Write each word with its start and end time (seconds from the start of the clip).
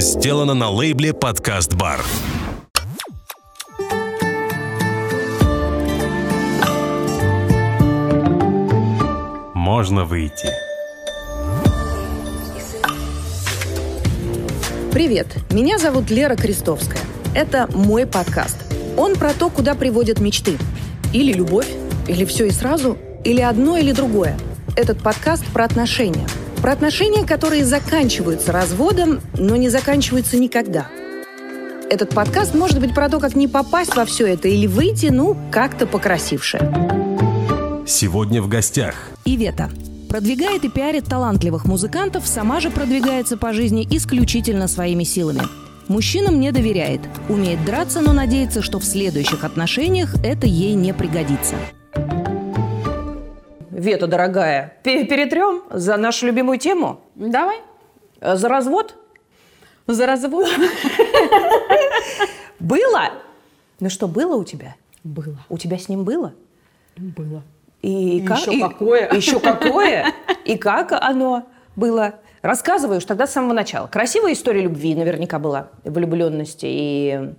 сделано 0.00 0.54
на 0.54 0.70
лейбле 0.70 1.12
«Подкаст 1.12 1.74
Бар». 1.74 2.00
Можно 9.54 10.04
выйти. 10.04 10.48
Привет, 14.92 15.26
меня 15.50 15.78
зовут 15.78 16.10
Лера 16.10 16.36
Крестовская. 16.36 17.00
Это 17.34 17.68
мой 17.74 18.06
подкаст. 18.06 18.56
Он 18.96 19.16
про 19.16 19.32
то, 19.32 19.50
куда 19.50 19.74
приводят 19.74 20.20
мечты. 20.20 20.58
Или 21.12 21.32
любовь, 21.32 21.68
или 22.06 22.24
все 22.24 22.46
и 22.46 22.50
сразу, 22.50 22.96
или 23.24 23.40
одно, 23.40 23.76
или 23.76 23.92
другое. 23.92 24.38
Этот 24.76 25.02
подкаст 25.02 25.44
про 25.46 25.64
отношения. 25.64 26.26
Про 26.62 26.72
отношения, 26.72 27.24
которые 27.24 27.64
заканчиваются 27.64 28.52
разводом, 28.52 29.20
но 29.36 29.56
не 29.56 29.68
заканчиваются 29.68 30.36
никогда. 30.36 30.88
Этот 31.88 32.10
подкаст 32.10 32.54
может 32.54 32.80
быть 32.80 32.94
про 32.94 33.08
то, 33.08 33.20
как 33.20 33.36
не 33.36 33.48
попасть 33.48 33.94
во 33.94 34.04
все 34.04 34.26
это 34.26 34.48
или 34.48 34.66
выйти, 34.66 35.06
ну, 35.06 35.36
как-то 35.50 35.86
покрасивше. 35.86 36.58
Сегодня 37.86 38.42
в 38.42 38.48
гостях 38.48 38.94
Ивета. 39.24 39.70
Продвигает 40.10 40.64
и 40.64 40.68
пиарит 40.68 41.04
талантливых 41.04 41.64
музыкантов, 41.64 42.26
сама 42.26 42.60
же 42.60 42.70
продвигается 42.70 43.36
по 43.36 43.52
жизни 43.52 43.86
исключительно 43.90 44.66
своими 44.66 45.04
силами. 45.04 45.42
Мужчинам 45.86 46.40
не 46.40 46.50
доверяет, 46.50 47.00
умеет 47.28 47.64
драться, 47.64 48.00
но 48.00 48.12
надеется, 48.12 48.62
что 48.62 48.78
в 48.78 48.84
следующих 48.84 49.44
отношениях 49.44 50.14
это 50.24 50.46
ей 50.46 50.74
не 50.74 50.92
пригодится. 50.92 51.54
Вета, 53.78 54.08
дорогая, 54.08 54.74
пе- 54.82 55.04
перетрем 55.04 55.62
за 55.70 55.96
нашу 55.96 56.26
любимую 56.26 56.58
тему? 56.58 57.00
Давай. 57.14 57.58
Э, 58.20 58.34
За 58.34 58.48
развод? 58.48 58.96
За 59.86 60.04
развод. 60.04 60.48
Было? 62.58 63.10
Ну 63.80 63.88
что, 63.88 64.08
было 64.08 64.36
у 64.36 64.42
тебя? 64.44 64.74
Было. 65.04 65.38
У 65.48 65.58
тебя 65.58 65.78
с 65.78 65.88
ним 65.88 66.02
было? 66.04 66.34
Было. 66.96 67.42
И, 67.82 68.18
И 68.18 68.26
как- 68.26 68.40
еще 68.40 68.54
и- 68.54 68.60
какое. 68.60 69.12
Еще 69.12 69.38
какое? 69.38 70.12
И 70.44 70.56
как 70.58 70.90
оно 70.92 71.46
было? 71.76 72.14
Рассказываешь 72.42 73.04
тогда 73.04 73.28
с 73.28 73.32
самого 73.32 73.52
начала. 73.52 73.86
Красивая 73.86 74.32
история 74.32 74.62
любви 74.62 74.96
наверняка 74.96 75.38
была, 75.38 75.68
влюбленности 75.84 76.66
и 76.68 77.34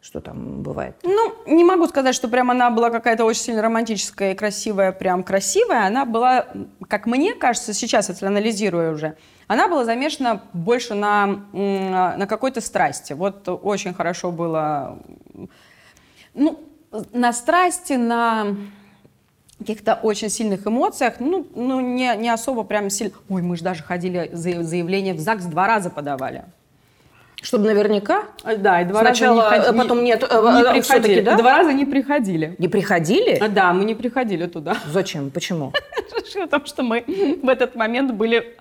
что 0.00 0.20
там 0.20 0.62
бывает? 0.62 0.96
Ну, 1.02 1.34
не 1.46 1.64
могу 1.64 1.86
сказать, 1.86 2.14
что 2.14 2.28
прям 2.28 2.50
она 2.50 2.70
была 2.70 2.90
какая-то 2.90 3.24
очень 3.24 3.42
сильно 3.42 3.62
романтическая 3.62 4.32
и 4.32 4.34
красивая, 4.36 4.92
прям 4.92 5.22
красивая. 5.22 5.86
Она 5.86 6.04
была, 6.04 6.46
как 6.88 7.06
мне 7.06 7.34
кажется, 7.34 7.72
сейчас, 7.72 8.08
если 8.08 8.26
анализирую 8.26 8.94
уже, 8.94 9.16
она 9.48 9.66
была 9.66 9.84
замешана 9.84 10.42
больше 10.52 10.94
на, 10.94 11.26
на 11.52 12.26
какой-то 12.26 12.60
страсти. 12.60 13.12
Вот 13.12 13.48
очень 13.48 13.92
хорошо 13.92 14.30
было, 14.30 14.98
ну, 16.34 16.60
на 17.12 17.32
страсти, 17.32 17.94
на 17.94 18.56
каких-то 19.58 19.94
очень 19.94 20.30
сильных 20.30 20.66
эмоциях, 20.66 21.14
ну, 21.18 21.46
ну 21.54 21.80
не, 21.80 22.14
не 22.16 22.28
особо 22.28 22.62
прям 22.62 22.88
сильно. 22.90 23.14
Ой, 23.28 23.42
мы 23.42 23.56
же 23.56 23.64
даже 23.64 23.82
ходили, 23.82 24.30
за- 24.32 24.62
заявление 24.62 25.14
в 25.14 25.18
ЗАГС 25.18 25.46
два 25.46 25.66
раза 25.66 25.90
подавали. 25.90 26.44
Чтобы 27.40 27.66
наверняка 27.66 28.24
А, 28.42 28.56
Да, 28.56 28.80
и 28.82 28.84
два 28.84 29.00
Сначала, 29.00 29.44
раза 29.44 29.56
не 29.56 29.62
а 29.62 29.66
ходи- 29.68 29.78
потом 29.78 30.04
нет, 30.04 30.20
не 30.22 30.26
а, 30.28 30.70
а, 30.70 30.72
приходили. 30.74 31.20
да? 31.20 31.36
Два 31.36 31.58
раза 31.58 31.72
не 31.72 31.84
приходили. 31.86 32.56
не 32.58 32.68
приходили? 32.68 33.48
Да, 33.48 33.72
мы 33.72 33.84
не 33.84 33.94
приходили 33.94 34.46
туда. 34.46 34.76
Зачем? 34.86 35.30
Почему? 35.30 35.72
Потому 36.34 36.66
что 36.66 36.82
мы 36.82 37.04
в 37.42 37.48
этот 37.48 37.76
момент 37.76 38.12
были 38.12 38.56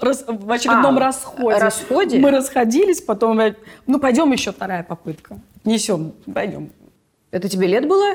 рас- 0.00 0.24
в 0.28 0.50
очередном 0.52 0.96
А, 0.98 1.00
расходе. 1.00 1.58
расходе? 1.58 2.18
Мы 2.18 2.30
расходились, 2.30 3.00
потом, 3.00 3.40
э, 3.40 3.54
ну, 3.88 3.98
пойдем 3.98 4.30
еще 4.32 4.52
вторая 4.52 4.84
попытка. 4.84 5.38
Несем, 5.64 6.12
пойдем. 6.32 6.70
Это 7.32 7.48
тебе 7.48 7.66
лет 7.66 7.88
было? 7.88 8.14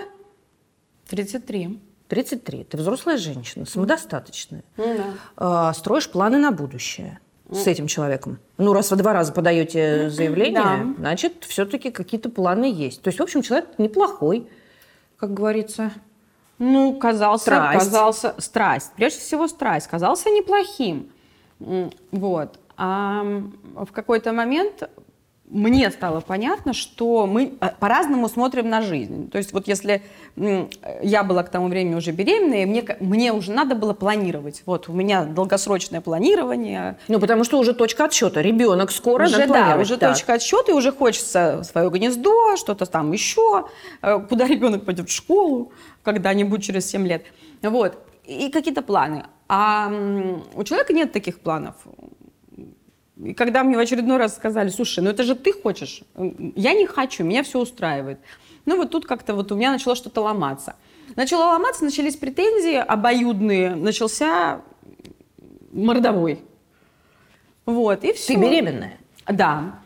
33. 1.09 1.79
33. 2.07 2.63
Ты 2.63 2.77
взрослая 2.77 3.17
женщина, 3.17 3.65
самодостаточная. 3.65 4.63
Ну 4.77 4.97
да. 4.97 5.03
А, 5.35 5.73
строишь 5.73 6.09
планы 6.09 6.37
на 6.37 6.51
будущее 6.51 7.19
с 7.51 7.67
этим 7.67 7.87
человеком. 7.87 8.39
Ну, 8.57 8.73
раз 8.73 8.91
вы 8.91 8.97
два 8.97 9.13
раза 9.13 9.33
подаете 9.33 10.09
заявление, 10.09 10.61
Да. 10.63 10.85
значит, 10.97 11.43
все-таки 11.47 11.91
какие-то 11.91 12.29
планы 12.29 12.65
есть. 12.71 13.01
То 13.01 13.09
есть, 13.09 13.19
в 13.19 13.23
общем, 13.23 13.41
человек 13.41 13.67
неплохой, 13.77 14.47
как 15.17 15.33
говорится. 15.33 15.91
Ну, 16.59 16.95
казался, 16.97 17.43
Страсть. 17.45 17.79
казался, 17.79 18.35
страсть, 18.37 18.91
прежде 18.95 19.19
всего 19.19 19.47
страсть, 19.47 19.87
казался 19.87 20.29
неплохим. 20.29 21.09
Вот. 22.11 22.59
А 22.77 23.23
в 23.75 23.91
какой-то 23.91 24.31
момент 24.31 24.89
мне 25.51 25.91
стало 25.91 26.21
понятно, 26.21 26.73
что 26.73 27.27
мы 27.27 27.53
э, 27.59 27.69
по-разному 27.79 28.29
смотрим 28.29 28.69
на 28.69 28.81
жизнь. 28.81 29.29
То 29.29 29.37
есть 29.37 29.51
вот 29.51 29.67
если 29.67 30.01
я 31.03 31.23
была 31.23 31.43
к 31.43 31.49
тому 31.49 31.67
времени 31.67 31.93
уже 31.95 32.11
беременная, 32.11 32.65
мне, 32.65 32.85
мне 33.01 33.33
уже 33.33 33.51
надо 33.51 33.75
было 33.75 33.93
планировать. 33.93 34.63
Вот 34.65 34.87
у 34.87 34.93
меня 34.93 35.25
долгосрочное 35.25 35.99
планирование, 35.99 36.97
Ну, 37.09 37.19
потому 37.19 37.43
что 37.43 37.59
уже 37.59 37.73
точка 37.73 38.05
отсчета. 38.05 38.41
Ребенок 38.41 38.91
скоро 38.91 39.25
уже, 39.25 39.45
да, 39.45 39.77
уже 39.77 39.97
Так. 39.97 40.13
точка 40.13 40.33
отсчета, 40.33 40.71
и 40.71 40.75
уже 40.75 40.93
хочется 40.93 41.63
свое 41.63 41.89
гнездо, 41.89 42.55
что-то 42.55 42.85
там 42.85 43.11
еще, 43.11 43.67
э, 44.01 44.19
куда 44.29 44.47
ребенок 44.47 44.85
пойдет 44.85 45.09
в 45.09 45.13
школу 45.13 45.73
когда-нибудь 46.03 46.63
через 46.63 46.89
7 46.89 47.05
лет. 47.05 47.25
Вот. 47.61 47.97
И 48.25 48.49
какие-то 48.49 48.81
планы. 48.81 49.25
А 49.49 49.91
у 50.55 50.63
человека 50.63 50.93
нет 50.93 51.11
таких 51.11 51.41
планов. 51.41 51.75
И 53.23 53.33
когда 53.33 53.63
мне 53.63 53.77
в 53.77 53.79
очередной 53.79 54.17
раз 54.17 54.35
сказали, 54.35 54.69
слушай, 54.69 55.03
ну 55.03 55.09
это 55.09 55.23
же 55.23 55.35
ты 55.35 55.53
хочешь, 55.53 56.01
я 56.55 56.73
не 56.73 56.85
хочу, 56.85 57.23
меня 57.23 57.43
все 57.43 57.59
устраивает. 57.59 58.19
Ну 58.65 58.77
вот 58.77 58.91
тут 58.91 59.05
как-то 59.05 59.33
вот 59.33 59.51
у 59.51 59.55
меня 59.55 59.71
начало 59.71 59.95
что-то 59.95 60.21
ломаться. 60.21 60.75
Начало 61.15 61.51
ломаться, 61.51 61.83
начались 61.83 62.15
претензии 62.15 62.75
обоюдные, 62.75 63.75
начался 63.75 64.61
мордовой. 65.71 66.39
Вот, 67.65 68.03
и 68.03 68.13
все. 68.13 68.33
Ты 68.33 68.39
беременная? 68.39 68.97
Да, 69.27 69.81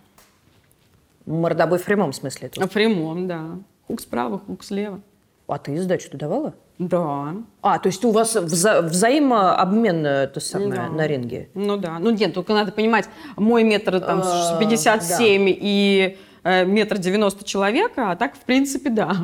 Мордобой 1.26 1.80
в 1.80 1.84
прямом 1.84 2.14
смысле. 2.14 2.48
этого. 2.48 2.68
в 2.68 2.72
прямом, 2.72 3.28
да. 3.28 3.58
Хук 3.88 4.00
справа, 4.02 4.40
хук 4.40 4.64
слева. 4.64 5.02
А 5.48 5.58
ты 5.60 5.80
сдачу 5.80 6.10
ты 6.10 6.18
давала? 6.18 6.54
Да. 6.80 7.36
А, 7.62 7.80
то 7.80 7.88
есть 7.88 8.04
у 8.04 8.12
вас 8.12 8.36
вза- 8.36 8.82
взаимообмен 8.82 10.06
э, 10.06 10.28
то 10.28 10.40
самое, 10.40 10.72
Да. 10.72 10.90
на 10.90 11.08
ринге? 11.08 11.50
Ну 11.54 11.78
да. 11.78 12.00
Ну 12.00 12.10
нет, 12.10 12.34
только 12.34 12.54
надо 12.54 12.72
понимать, 12.72 13.08
мой 13.38 13.64
метр 13.64 14.00
там 14.02 14.22
А, 14.24 14.58
57 14.60 15.46
и 15.48 16.18
э, 16.44 16.66
метр 16.66 16.98
90 16.98 17.44
человека, 17.46 18.12
а 18.12 18.16
так, 18.16 18.36
в 18.36 18.40
принципе, 18.40 18.90
да. 18.90 19.16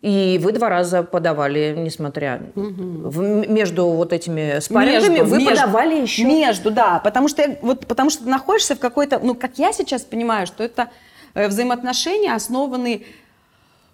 И 0.00 0.38
вы 0.40 0.52
два 0.52 0.68
раза 0.68 1.02
подавали, 1.02 1.74
несмотря... 1.76 2.40
в- 2.54 3.48
между 3.50 3.86
вот 3.86 4.12
этими 4.12 4.60
спаррингами 4.60 5.14
Между, 5.18 5.30
вы 5.30 5.38
между. 5.38 5.50
подавали 5.56 6.00
еще... 6.02 6.24
Между, 6.24 6.70
да. 6.70 7.00
Потому 7.02 7.26
что, 7.26 7.58
вот, 7.62 7.86
потому 7.86 8.08
что 8.10 8.22
ты 8.22 8.30
находишься 8.30 8.76
в 8.76 8.78
какой-то... 8.78 9.18
Ну, 9.20 9.34
как 9.34 9.58
я 9.58 9.72
сейчас 9.72 10.02
понимаю, 10.02 10.46
что 10.46 10.62
это 10.62 10.90
э, 11.34 11.48
взаимоотношения 11.48 12.32
основаны... 12.32 13.02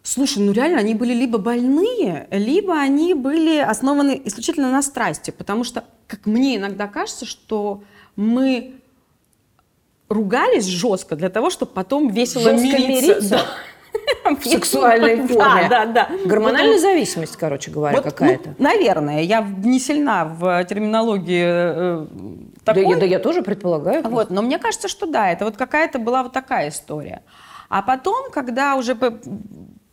Слушай, 0.06 0.42
ну 0.42 0.52
реально, 0.52 0.80
они 0.80 0.94
были 0.94 1.14
либо 1.14 1.38
больные, 1.38 2.28
либо 2.30 2.78
они 2.78 3.14
были 3.14 3.56
основаны 3.56 4.20
исключительно 4.26 4.70
на 4.70 4.82
страсти. 4.82 5.30
Потому 5.30 5.64
что, 5.64 5.84
как 6.06 6.26
мне 6.26 6.56
иногда 6.56 6.86
кажется, 6.88 7.24
что 7.24 7.82
мы 8.14 8.74
ругались 10.10 10.66
жестко 10.66 11.16
для 11.16 11.30
того, 11.30 11.48
чтобы 11.48 11.72
потом 11.72 12.10
весело 12.10 12.50
Жестко 12.50 12.66
мириться. 12.66 13.14
мириться? 13.14 13.28
Да. 13.30 14.34
В 14.40 14.44
сексуальной 14.44 15.16
форме. 15.26 15.68
Да, 15.70 15.86
да, 15.86 15.86
да. 15.86 16.08
Гормональная 16.26 16.78
зависимость, 16.78 17.36
короче 17.38 17.70
говоря, 17.70 17.96
Вот, 17.96 18.04
какая-то. 18.04 18.54
ну, 18.58 18.64
наверное, 18.64 19.22
я 19.22 19.40
не 19.40 19.80
сильна 19.80 20.26
в 20.26 20.62
терминологии 20.64 21.44
э, 21.46 22.06
да, 22.62 22.74
такой. 22.74 22.90
я, 22.90 22.96
да 22.96 23.06
я 23.06 23.18
тоже 23.20 23.40
предполагаю. 23.40 24.02
Вот, 24.06 24.28
но 24.28 24.42
мне 24.42 24.58
кажется, 24.58 24.88
что 24.88 25.06
да, 25.06 25.30
это 25.32 25.46
вот 25.46 25.56
какая-то 25.56 25.98
была 25.98 26.24
вот 26.24 26.32
такая 26.34 26.68
история. 26.68 27.22
А 27.70 27.80
потом, 27.80 28.30
когда 28.30 28.74
уже 28.76 28.94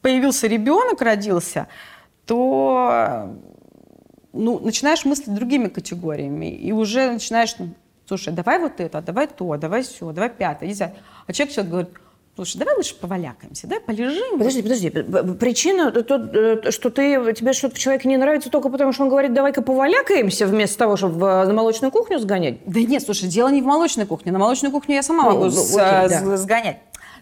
появился 0.01 0.47
ребенок, 0.47 1.01
родился, 1.01 1.67
то 2.25 3.29
ну, 4.33 4.59
начинаешь 4.59 5.05
мыслить 5.05 5.33
другими 5.33 5.67
категориями. 5.67 6.47
И 6.51 6.71
уже 6.71 7.11
начинаешь, 7.11 7.55
ну, 7.59 7.69
слушай, 8.07 8.33
давай 8.33 8.59
вот 8.59 8.79
это, 8.79 8.99
а 8.99 9.01
давай 9.01 9.27
то, 9.27 9.57
давай 9.57 9.83
все, 9.83 10.11
давай 10.11 10.29
пятое, 10.29 10.69
десятое. 10.69 10.97
А 11.27 11.33
человек 11.33 11.53
сейчас 11.53 11.67
говорит, 11.67 11.89
слушай, 12.35 12.57
давай 12.57 12.75
лучше 12.77 12.95
повалякаемся, 12.95 13.67
давай 13.67 13.83
полежим. 13.83 14.37
Подожди, 14.37 14.61
подожди. 14.61 14.89
Причина, 14.89 15.91
то, 15.91 16.15
э, 16.15 16.71
что 16.71 16.89
ты, 16.89 17.33
тебе 17.33 17.51
что-то 17.53 17.75
в 17.75 17.79
человеке 17.79 18.07
не 18.07 18.17
нравится 18.17 18.49
только 18.49 18.69
потому, 18.69 18.93
что 18.93 19.03
он 19.03 19.09
говорит, 19.09 19.33
давай-ка 19.33 19.61
повалякаемся, 19.61 20.47
вместо 20.47 20.77
того, 20.77 20.95
чтобы 20.95 21.15
в- 21.15 21.45
на 21.45 21.53
молочную 21.53 21.91
кухню 21.91 22.19
сгонять? 22.19 22.59
Да 22.65 22.79
нет, 22.79 23.03
слушай, 23.03 23.27
дело 23.27 23.49
не 23.49 23.61
в 23.61 23.65
молочной 23.65 24.05
кухне. 24.05 24.31
На 24.31 24.39
молочную 24.39 24.71
кухню 24.71 24.95
я 24.95 25.03
сама 25.03 25.23
Ну, 25.25 25.29
могу 25.31 25.43
ну, 25.45 25.51
с- 25.51 25.75
окей, 25.77 26.09
с- 26.17 26.21
да. 26.21 26.37
сгонять. 26.37 26.77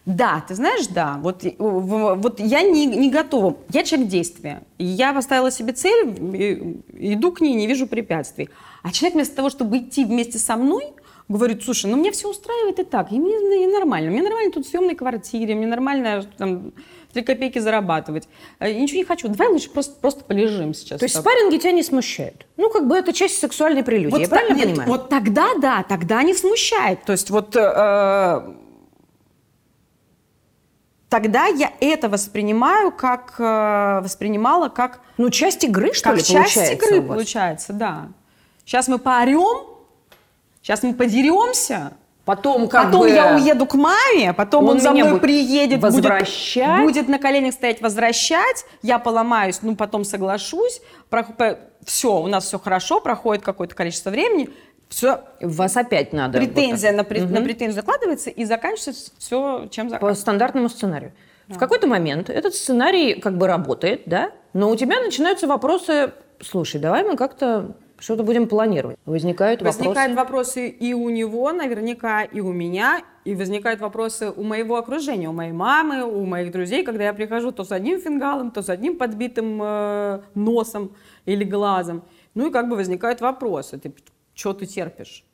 Да, 0.09 0.44
ты 0.47 0.56
знаешь, 0.56 0.88
да, 0.88 1.19
вот, 1.21 1.44
и- 1.45 1.56
вот 1.59 2.39
я 2.39 2.63
не, 2.63 2.88
не 2.88 3.11
готова. 3.11 3.57
Я 3.71 3.83
человек 3.83 4.09
действия. 4.09 4.63
И 4.79 4.83
Я 4.83 5.13
поставила 5.13 5.51
себе 5.51 5.73
цель, 5.73 6.09
и- 6.35 7.13
иду 7.13 7.31
к 7.31 7.41
ней, 7.41 7.53
не 7.53 7.67
вижу 7.67 7.85
препятствий. 7.85 8.50
А 8.81 8.91
человек 8.91 9.13
вместо 9.15 9.35
того, 9.35 9.50
чтобы 9.51 9.77
идти 9.77 10.06
вместе 10.06 10.39
со 10.39 10.56
мной, 10.56 10.85
говорит, 11.27 11.63
слушай, 11.63 11.85
ну 11.91 11.97
мне 11.97 12.11
все 12.11 12.27
устраивает 12.27 12.79
и 12.79 12.83
так, 12.83 13.11
и 13.11 13.19
мне, 13.19 13.38
мне 13.39 13.67
нормально, 13.67 14.09
мне 14.09 14.23
нормально 14.23 14.51
тут 14.51 14.65
в 14.65 14.69
съемной 14.69 14.95
квартире, 14.95 15.53
мне 15.53 15.67
нормально 15.67 16.25
там, 16.39 16.73
три 17.13 17.21
копейки 17.21 17.59
зарабатывать. 17.59 18.27
Э, 18.59 18.71
Я 18.71 18.79
ничего 18.79 18.97
не 18.97 19.03
хочу, 19.06 19.27
давай 19.27 19.50
лучше 19.50 19.69
просто, 19.69 19.95
просто 20.01 20.23
полежим 20.23 20.73
сейчас. 20.73 20.97
То 21.00 21.06
есть 21.06 21.13
с 21.13 21.17
тобой». 21.19 21.33
спарринги 21.33 21.57
тебя 21.61 21.71
не 21.73 21.83
смущают? 21.83 22.47
Ну, 22.57 22.71
как 22.71 22.88
бы 22.88 22.95
это 22.97 23.13
часть 23.13 23.38
сексуальной 23.39 23.83
прелюдии, 23.83 24.11
Вот 24.11 24.21
я 24.21 24.27
правильно 24.27 24.56
нет, 24.57 24.69
понимаю? 24.69 24.89
Вот 24.89 25.09
тогда 25.09 25.50
да, 25.61 25.83
тогда 25.88 26.23
не 26.23 26.33
смущает. 26.33 27.03
То 27.03 27.11
есть 27.11 27.29
вот 27.29 27.56
э, 27.56 28.41
тогда 31.09 31.47
я 31.47 31.73
это 31.79 32.07
воспринимаю 32.07 32.91
как 32.91 33.35
э, 33.39 34.00
воспринимала 34.03 34.69
как 34.69 35.01
Ну, 35.17 35.29
часть 35.29 35.63
игры, 35.63 35.94
что 35.94 36.09
как 36.09 36.17
ли, 36.17 36.23
часть 36.23 36.53
получается 36.56 36.73
игры 36.73 37.01
получается, 37.01 37.73
да. 37.73 38.07
Сейчас 38.65 38.88
мы 38.88 39.00
поорем, 39.00 39.65
сейчас 40.61 40.83
мы 40.83 40.94
подеремся. 40.94 41.94
Потом 42.25 42.67
как 42.67 42.85
потом 42.85 43.01
бы... 43.01 43.09
я 43.09 43.35
уеду 43.35 43.65
к 43.65 43.73
маме, 43.73 44.33
потом 44.33 44.65
он, 44.65 44.75
он 44.75 44.79
за 44.79 44.91
мной 44.91 45.09
будет 45.09 45.21
приедет, 45.23 45.79
будет- 45.79 45.94
возвращать. 45.95 46.83
Будет, 46.83 47.07
на 47.07 47.17
коленях 47.17 47.56
стоять, 47.56 47.81
возвращать, 47.81 48.65
я 48.83 49.00
поломаюсь, 49.00 49.63
ну 49.63 49.75
потом 49.75 50.06
соглашусь, 50.06 50.79
все, 51.83 52.21
у 52.21 52.27
нас 52.27 52.45
все 52.45 52.59
хорошо, 52.59 53.00
проходит 53.00 53.44
какое-то 53.44 53.73
количество 53.73 54.11
времени, 54.11 54.51
все, 54.89 55.21
Вас 55.39 55.77
опять 55.77 56.13
надо... 56.13 56.39
претензия 56.39 56.91
на, 56.91 57.01
пре- 57.01 57.27
на 57.27 57.41
претензию 57.41 57.74
закладывается 57.74 58.30
и 58.31 58.44
заканчивается 58.44 59.12
все, 59.18 59.68
чем 59.71 59.86
По 59.86 59.91
заканчивается. 59.91 60.21
стандартному 60.21 60.69
сценарию. 60.69 61.13
В 61.47 61.57
какой-то 61.57 61.88
момент 61.88 62.30
этот 62.30 62.53
сценарий 62.53 63.15
как 63.19 63.38
бы 63.38 63.47
работает, 63.47 64.03
да? 64.06 64.31
Но 64.53 64.69
у 64.69 64.75
тебя 64.75 65.00
начинаются 65.00 65.47
вопросы, 65.47 66.12
слушай, 66.41 66.80
давай 66.80 67.03
мы 67.03 67.15
как-то 67.18 67.75
что-то 68.00 68.24
будем 68.24 68.47
планировать. 68.47 68.97
Возникают 69.06 69.62
Возникают 69.62 70.15
вопросы. 70.15 70.62
вопросы 70.62 70.69
и 70.69 70.94
у 70.94 71.09
него, 71.09 71.51
наверняка, 71.51 72.24
и 72.24 72.39
у 72.39 72.51
меня, 72.51 73.01
и 73.25 73.35
возникают 73.35 73.81
вопросы 73.81 74.31
у 74.31 74.44
моего 74.44 74.77
окружения, 74.77 75.27
у 75.27 75.33
моей 75.33 75.51
мамы, 75.51 76.03
у 76.03 76.25
моих 76.25 76.51
друзей, 76.51 76.83
когда 76.83 77.03
я 77.06 77.13
прихожу 77.13 77.51
то 77.51 77.63
с 77.63 77.71
одним 77.71 78.00
фингалом, 78.00 78.51
то 78.51 78.62
с 78.62 78.69
одним 78.69 78.97
подбитым 78.97 79.59
э, 79.62 80.21
носом 80.33 80.95
или 81.25 81.44
глазом. 81.44 82.03
Ну 82.35 82.47
и 82.47 82.51
как 82.51 82.69
бы 82.69 82.75
возникают 82.75 83.21
вопросы. 83.21 83.77
Ты 83.77 83.94
что 84.39 84.53
ты 84.53 84.65
терпишь? 84.65 85.25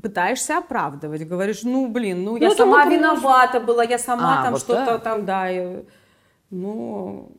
Пытаешься 0.00 0.58
оправдывать, 0.58 1.26
говоришь, 1.26 1.62
ну 1.62 1.88
блин, 1.88 2.24
ну 2.24 2.36
я 2.36 2.48
Ну, 2.48 2.54
сама 2.54 2.86
виновата 2.86 3.60
была, 3.60 3.84
я 3.84 3.98
сама 3.98 4.40
А, 4.40 4.44
там 4.44 4.52
вот 4.52 4.62
что-то 4.62 4.86
так. 4.86 5.02
там, 5.02 5.24
да, 5.24 5.50
и- 5.50 5.84
ну 6.50 7.32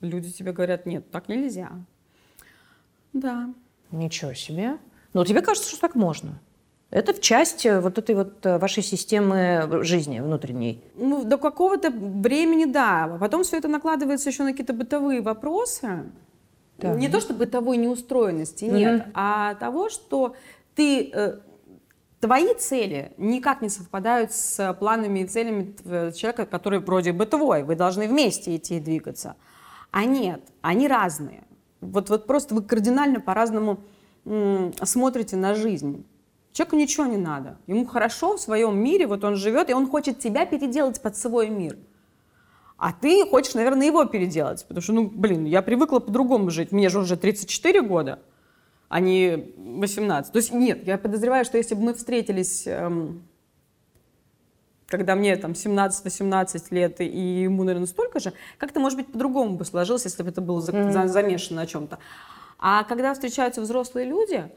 люди 0.00 0.30
тебе 0.30 0.52
говорят, 0.52 0.86
нет, 0.86 1.10
так 1.10 1.28
нельзя. 1.28 1.70
Да. 3.12 3.48
Ничего 3.90 4.34
себе. 4.34 4.78
Но 5.12 5.24
тебе 5.24 5.42
кажется, 5.42 5.68
что 5.70 5.80
так 5.80 5.94
можно. 5.94 6.40
Это 6.90 7.12
в 7.14 7.20
часть 7.20 7.64
э, 7.66 7.80
вот 7.80 7.98
этой 7.98 8.14
вот 8.14 8.44
э, 8.44 8.58
вашей 8.58 8.82
системы 8.82 9.66
жизни 9.82 10.20
внутренней. 10.20 10.82
Ну, 10.94 11.24
до 11.24 11.38
какого-то 11.38 11.90
времени, 11.90 12.66
да. 12.66 13.04
А 13.04 13.18
потом 13.18 13.44
все 13.44 13.56
это 13.58 13.68
накладывается 13.68 14.28
еще 14.28 14.42
на 14.44 14.50
какие-то 14.52 14.74
бытовые 14.74 15.22
вопросы. 15.22 16.04
Так. 16.82 16.96
Не 16.96 17.08
то, 17.08 17.20
что 17.20 17.32
бытовой 17.32 17.76
неустроенности, 17.76 18.64
нет, 18.64 19.06
а 19.14 19.54
того, 19.54 19.88
что 19.88 20.34
ты, 20.74 21.10
э, 21.12 21.38
твои 22.20 22.54
цели 22.54 23.12
никак 23.16 23.62
не 23.62 23.68
совпадают 23.68 24.32
с 24.32 24.76
планами 24.80 25.20
и 25.20 25.26
целями 25.26 25.74
человека, 26.12 26.44
который 26.44 26.80
вроде 26.80 27.12
бы 27.12 27.24
твой. 27.26 27.62
Вы 27.62 27.76
должны 27.76 28.08
вместе 28.08 28.56
идти 28.56 28.78
и 28.78 28.80
двигаться. 28.80 29.36
А 29.92 30.04
нет, 30.04 30.40
они 30.60 30.88
разные. 30.88 31.44
Вот, 31.80 32.10
вот 32.10 32.26
просто 32.26 32.54
вы 32.54 32.62
кардинально 32.62 33.20
по-разному 33.20 33.80
смотрите 34.82 35.36
на 35.36 35.54
жизнь. 35.54 36.04
Человеку 36.52 36.76
ничего 36.76 37.06
не 37.06 37.16
надо. 37.16 37.58
Ему 37.66 37.86
хорошо 37.86 38.36
в 38.36 38.40
своем 38.40 38.78
мире, 38.78 39.06
вот 39.06 39.24
он 39.24 39.36
живет, 39.36 39.70
и 39.70 39.74
он 39.74 39.88
хочет 39.88 40.18
тебя 40.18 40.46
переделать 40.46 41.00
под 41.00 41.16
свой 41.16 41.48
мир. 41.48 41.76
А 42.84 42.92
ты 42.92 43.24
хочешь, 43.30 43.54
наверное, 43.54 43.86
его 43.86 44.04
переделать. 44.06 44.64
Потому 44.66 44.82
что, 44.82 44.92
ну, 44.92 45.06
блин, 45.08 45.44
я 45.44 45.62
привыкла 45.62 46.00
по-другому 46.00 46.50
жить. 46.50 46.72
Мне 46.72 46.88
же 46.88 46.98
уже 46.98 47.16
34 47.16 47.80
года, 47.82 48.18
а 48.88 48.98
не 48.98 49.52
18. 49.56 50.32
То 50.32 50.38
есть 50.38 50.52
нет, 50.52 50.84
я 50.84 50.98
подозреваю, 50.98 51.44
что 51.44 51.58
если 51.58 51.76
бы 51.76 51.82
мы 51.82 51.94
встретились, 51.94 52.66
эм, 52.66 53.22
когда 54.88 55.14
мне 55.14 55.36
там 55.36 55.52
17-18 55.52 56.72
лет, 56.74 57.00
и 57.00 57.04
ему, 57.44 57.62
наверное, 57.62 57.86
столько 57.86 58.18
же, 58.18 58.32
как-то, 58.58 58.80
может 58.80 58.98
быть, 58.98 59.06
по-другому 59.12 59.56
бы 59.56 59.64
сложилось, 59.64 60.04
если 60.04 60.24
бы 60.24 60.30
это 60.30 60.40
было 60.40 60.60
за- 60.60 60.72
за- 60.90 61.06
замешано 61.06 61.60
на 61.60 61.66
чем-то. 61.68 62.00
А 62.58 62.82
когда 62.82 63.14
встречаются 63.14 63.60
взрослые 63.60 64.06
люди 64.08 64.50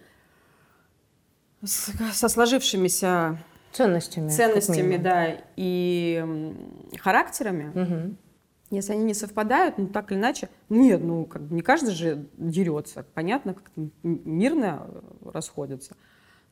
со 1.63 2.27
сложившимися 2.27 3.37
Ценностями. 3.75 4.27
как 4.27 4.35
ценностями, 4.37 4.97
да, 4.97 5.27
и 5.55 6.53
характерами, 6.99 7.71
Мгм. 7.73 8.17
если 8.71 8.93
они 8.93 9.03
не 9.03 9.13
совпадают, 9.13 9.77
ну 9.77 9.87
так 9.87 10.11
или 10.11 10.17
иначе, 10.19 10.49
нет, 10.69 11.01
ну 11.03 11.25
как 11.25 11.41
бы 11.43 11.55
не 11.55 11.61
каждый 11.61 11.93
же 11.93 12.25
дерется, 12.37 13.05
понятно, 13.13 13.53
как-то 13.53 13.81
м- 13.81 13.91
мирно 14.25 14.87
э, 14.87 15.29
расходятся. 15.33 15.95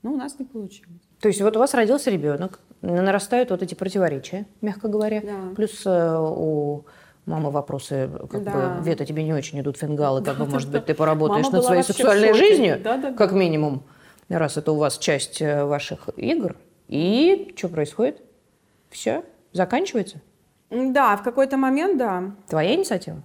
Но 0.01 0.11
у 0.13 0.17
нас 0.17 0.37
не 0.37 0.45
получилось. 0.45 0.99
То 1.21 1.29
есть 1.29 1.41
вот 1.41 1.55
у 1.55 1.59
вас 1.59 1.73
родился 1.73 2.11
ребенок, 2.11 2.59
нарастают 2.81 3.51
вот 3.51 3.63
эти 3.63 3.73
противоречия, 3.73 4.45
мягко 4.61 4.89
говоря. 4.89 5.21
Да. 5.21 5.55
Плюс 5.55 5.81
э, 5.85 6.17
у 6.19 6.83
мамы 7.25 7.51
вопросы, 7.51 8.09
как 8.29 8.43
Да. 8.43 8.51
бы, 8.79 8.83
Вета, 8.83 9.05
тебе 9.05 9.23
не 9.23 9.33
очень 9.33 9.61
идут 9.61 9.77
фингалы, 9.77 10.21
как 10.21 10.37
бы, 10.37 10.45
может 10.45 10.69
быть, 10.69 10.85
ты 10.85 10.93
поработаешь 10.93 11.45
Мама 11.45 11.55
над 11.57 11.65
своей 11.65 11.83
сексуальной 11.83 12.33
жизнью, 12.33 12.81
Да-да-да. 12.83 13.15
как 13.15 13.31
минимум, 13.31 13.83
раз 14.27 14.57
это 14.57 14.73
у 14.73 14.75
вас 14.75 14.97
часть 14.97 15.41
э, 15.41 15.63
ваших 15.63 16.09
игр. 16.17 16.57
И 16.87 17.53
что 17.57 17.69
происходит? 17.69 18.21
Все? 18.89 19.23
Заканчивается? 19.51 20.21
Да, 20.69 21.15
в 21.17 21.23
какой-то 21.23 21.57
момент, 21.57 21.97
да. 21.97 22.31
Твоя 22.47 22.75
инициатива? 22.75 23.21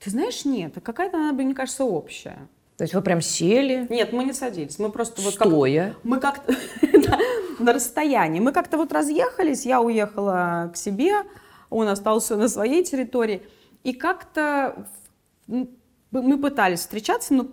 Ты 0.00 0.10
знаешь, 0.10 0.44
нет, 0.44 0.76
а 0.76 0.80
какая-то 0.80 1.16
она, 1.16 1.32
мне 1.32 1.54
кажется, 1.54 1.84
общая. 1.84 2.48
То 2.76 2.82
есть 2.84 2.92
вы 2.94 3.02
прям 3.02 3.20
сели, 3.20 3.86
Нет, 3.88 4.12
мы 4.12 4.24
не 4.24 4.32
садились, 4.32 4.78
мы 4.78 4.90
просто 4.90 5.22
вот 5.22 5.36
как- 5.36 5.46
стоя, 5.46 5.94
Мы 6.02 6.18
как-то 6.18 6.54
на 7.60 7.72
расстоянии. 7.72 8.40
Мы 8.40 8.52
как-то 8.52 8.76
вот 8.76 8.92
разъехались, 8.92 9.64
я 9.64 9.80
уехала 9.80 10.70
к 10.72 10.76
себе, 10.76 11.12
он 11.70 11.86
остался 11.88 12.36
на 12.36 12.48
своей 12.48 12.82
территории. 12.84 13.42
И 13.84 13.92
как-то 13.92 14.86
мы 15.46 16.38
пытались 16.38 16.80
встречаться, 16.80 17.32
но 17.34 17.46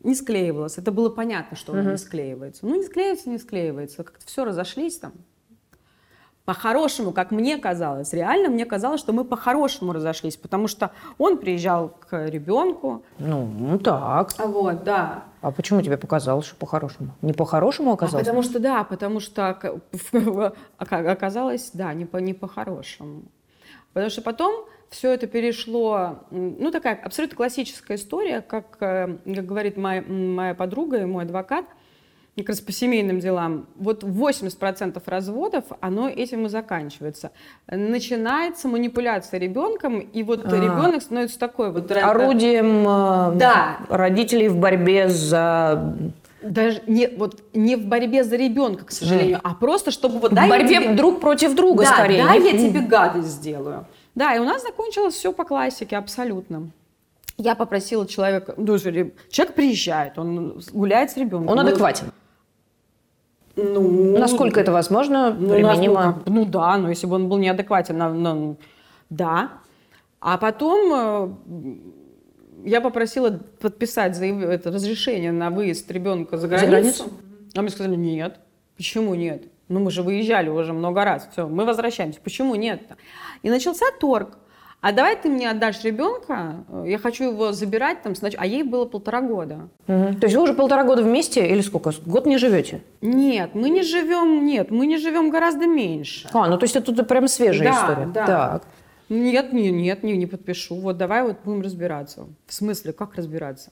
не 0.00 0.14
склеивалось. 0.14 0.78
Это 0.78 0.92
было 0.92 1.08
понятно, 1.08 1.56
что 1.56 1.72
оно 1.72 1.90
не 1.92 1.98
склеивается. 1.98 2.66
Ну, 2.66 2.76
не 2.76 2.84
склеивается, 2.84 3.30
не 3.30 3.38
склеивается. 3.38 4.04
Как-то 4.04 4.26
все 4.26 4.44
разошлись 4.44 4.98
там. 4.98 5.12
По-хорошему, 6.44 7.12
как 7.12 7.30
мне 7.30 7.58
казалось, 7.58 8.14
реально 8.14 8.48
мне 8.48 8.64
казалось, 8.64 9.00
что 9.00 9.12
мы 9.12 9.24
по-хорошему 9.24 9.92
разошлись, 9.92 10.38
потому 10.38 10.66
что 10.66 10.92
он 11.18 11.36
приезжал 11.36 11.90
к 12.08 12.26
ребенку. 12.26 13.02
ну, 13.18 13.44
ну 13.58 13.78
так. 13.78 14.32
Вот, 14.38 14.82
да. 14.82 15.24
А 15.42 15.50
почему 15.50 15.82
тебе 15.82 15.98
показалось, 15.98 16.46
что 16.46 16.56
по-хорошему? 16.56 17.10
Не 17.20 17.34
по-хорошему 17.34 17.90
А 17.90 17.94
оказалось? 17.94 18.24
потому 18.24 18.42
что, 18.42 18.60
да, 18.60 18.82
потому 18.84 19.20
что 19.20 19.50
ока- 19.50 19.78
ока- 20.78 21.10
оказалось, 21.12 21.70
да, 21.74 21.92
не, 21.92 22.06
по, 22.06 22.16
не 22.16 22.32
по-хорошему. 22.32 23.24
Потому 23.92 24.10
что 24.10 24.22
потом 24.22 24.64
все 24.90 25.12
это 25.12 25.26
перешло, 25.26 26.20
ну, 26.30 26.70
такая 26.70 26.98
абсолютно 27.02 27.36
классическая 27.36 27.96
история, 27.96 28.40
как, 28.40 28.76
э, 28.80 29.16
как 29.34 29.46
говорит 29.46 29.76
моя, 29.76 30.02
моя 30.02 30.54
подруга 30.54 30.98
и 30.98 31.04
мой 31.04 31.24
адвокат, 31.24 31.66
как 32.36 32.50
раз 32.50 32.60
по 32.60 32.70
семейным 32.70 33.18
делам, 33.18 33.66
вот 33.74 34.04
80% 34.04 35.02
разводов, 35.06 35.64
оно 35.80 36.08
этим 36.08 36.46
и 36.46 36.48
заканчивается. 36.48 37.32
Начинается 37.66 38.68
манипуляция 38.68 39.40
ребенком, 39.40 39.98
и 39.98 40.22
вот 40.22 40.44
А. 40.44 40.56
ребенок 40.56 41.02
становится 41.02 41.38
такой 41.38 41.72
вот... 41.72 41.90
Орудием 41.90 42.86
э, 42.86 43.38
Да. 43.38 43.78
родителей 43.88 44.48
в 44.48 44.56
борьбе 44.56 45.08
за... 45.08 45.96
Даже 46.40 46.80
не, 46.86 47.08
вот, 47.08 47.42
не 47.52 47.74
в 47.74 47.86
борьбе 47.86 48.22
за 48.22 48.36
ребенка, 48.36 48.84
к 48.84 48.92
сожалению, 48.92 49.40
а 49.42 49.54
просто 49.56 49.90
чтобы 49.90 50.20
вот... 50.20 50.30
в 50.30 50.34
дай 50.36 50.44
я 50.44 50.48
борьбе 50.48 50.76
тебе- 50.76 50.94
друг 50.94 51.20
против 51.20 51.56
друга 51.56 51.82
да, 51.82 51.90
скорее. 51.90 52.22
Да, 52.22 52.34
я 52.34 52.52
тебе 52.52 52.80
гадость 52.80 53.28
сделаю. 53.28 53.86
Да, 54.18 54.34
и 54.34 54.40
у 54.40 54.44
нас 54.44 54.62
закончилось 54.62 55.14
все 55.14 55.32
по 55.32 55.44
классике, 55.44 55.96
абсолютно. 55.96 56.70
Я 57.36 57.54
попросила 57.54 58.04
человека, 58.04 58.52
ну, 58.56 58.76
человек 58.78 59.54
приезжает, 59.54 60.18
он 60.18 60.60
гуляет 60.72 61.12
с 61.12 61.16
ребенком. 61.16 61.48
Он 61.56 61.64
Мы- 61.64 61.70
адекватен. 61.70 62.10
Ну, 63.54 64.18
Насколько 64.18 64.58
это 64.60 64.72
возможно, 64.72 65.32
ну, 65.32 65.50
применимо? 65.54 66.04
насколько- 66.04 66.30
ну 66.30 66.44
да, 66.46 66.76
но 66.78 66.88
если 66.90 67.06
бы 67.06 67.14
он 67.14 67.28
был 67.28 67.38
неадекватен, 67.38 67.96
на- 67.96 68.12
на- 68.12 68.56
да. 69.10 69.50
А 70.20 70.36
потом 70.36 70.92
э, 70.92 72.68
я 72.68 72.80
попросила 72.80 73.38
подписать 73.60 74.16
заяв- 74.16 74.44
это 74.48 74.72
разрешение 74.72 75.30
на 75.30 75.50
выезд 75.50 75.88
ребенка 75.92 76.38
за 76.38 76.48
границу. 76.48 76.70
границу? 76.70 77.04
А 77.54 77.62
мне 77.62 77.70
сказали, 77.70 77.94
нет. 77.94 78.40
Почему 78.76 79.14
нет? 79.14 79.44
Ну 79.68 79.80
мы 79.80 79.90
же 79.90 80.02
выезжали 80.02 80.48
уже 80.48 80.72
много 80.72 81.04
раз. 81.04 81.28
Все, 81.32 81.46
мы 81.46 81.64
возвращаемся. 81.64 82.20
Почему 82.22 82.54
нет-то? 82.54 82.96
И 83.42 83.50
начался 83.50 83.86
торг. 84.00 84.38
а 84.80 84.92
давай 84.92 85.16
ты 85.16 85.28
мне 85.28 85.50
отдашь 85.50 85.82
ребенка, 85.84 86.64
э, 86.68 86.84
я 86.86 86.98
хочу 86.98 87.24
его 87.32 87.52
забирать 87.52 88.02
там, 88.02 88.14
значит, 88.14 88.38
а 88.40 88.46
ей 88.46 88.62
было 88.62 88.84
полтора 88.84 89.20
года. 89.20 89.68
Мгм. 89.88 90.20
То 90.20 90.26
есть 90.26 90.36
вы 90.36 90.42
уже 90.44 90.54
полтора 90.54 90.84
года 90.84 91.02
вместе 91.02 91.46
или 91.48 91.60
сколько? 91.62 91.90
Год 92.06 92.26
не 92.26 92.38
живете? 92.38 92.80
Нет, 93.02 93.50
мы 93.54 93.70
не 93.70 93.82
живем, 93.82 94.46
нет, 94.46 94.70
мы 94.70 94.86
не 94.86 94.96
живем 94.96 95.30
гораздо 95.30 95.66
меньше. 95.66 96.28
А, 96.32 96.46
ну 96.48 96.56
то 96.58 96.64
есть 96.64 96.76
это 96.76 96.92
тут 96.94 97.08
прям 97.08 97.26
свежая 97.28 97.72
Да, 97.72 97.74
история. 97.80 98.06
да. 98.14 98.26
Так. 98.26 98.62
Нет, 99.08 99.52
не, 99.52 99.70
нет, 99.70 100.02
не, 100.02 100.16
не 100.16 100.26
подпишу. 100.26 100.76
Вот 100.76 100.96
давай 100.96 101.22
вот 101.24 101.38
будем 101.44 101.62
разбираться. 101.62 102.26
В 102.46 102.54
смысле, 102.54 102.92
как 102.92 103.14
разбираться? 103.16 103.70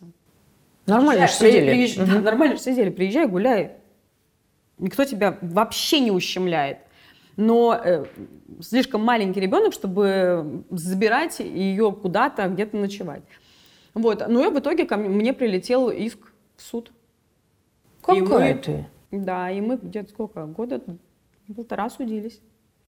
Нормально 0.86 1.26
же 1.26 1.32
сидели. 1.34 1.72
приезж- 1.72 2.00
Мгм. 2.02 2.12
да, 2.14 2.20
нормально 2.30 2.56
же 2.56 2.62
сидели. 2.62 2.90
Приезжай, 2.90 3.26
гуляй. 3.26 3.72
Никто 4.78 5.04
тебя 5.04 5.38
вообще 5.40 6.00
не 6.00 6.10
ущемляет. 6.10 6.78
Но 7.36 7.78
э, 7.82 8.06
слишком 8.60 9.02
маленький 9.02 9.40
ребенок, 9.40 9.72
чтобы 9.72 10.64
забирать 10.70 11.40
ее 11.40 11.92
куда-то, 11.92 12.48
где-то 12.48 12.76
ночевать. 12.76 13.22
Вот. 13.94 14.24
Ну 14.28 14.46
и 14.46 14.54
в 14.54 14.58
итоге 14.58 14.86
ко 14.86 14.96
мне, 14.96 15.08
мне 15.08 15.32
прилетел 15.32 15.90
иск 15.90 16.18
в 16.56 16.62
суд. 16.62 16.92
И 18.08 18.20
Какая 18.20 18.54
мы- 18.54 18.60
ты? 18.60 18.86
Да, 19.10 19.50
и 19.50 19.60
мы 19.60 19.76
где-то 19.76 20.10
сколько? 20.10 20.44
Года 20.46 20.80
полтора 21.54 21.88
судились. 21.90 22.40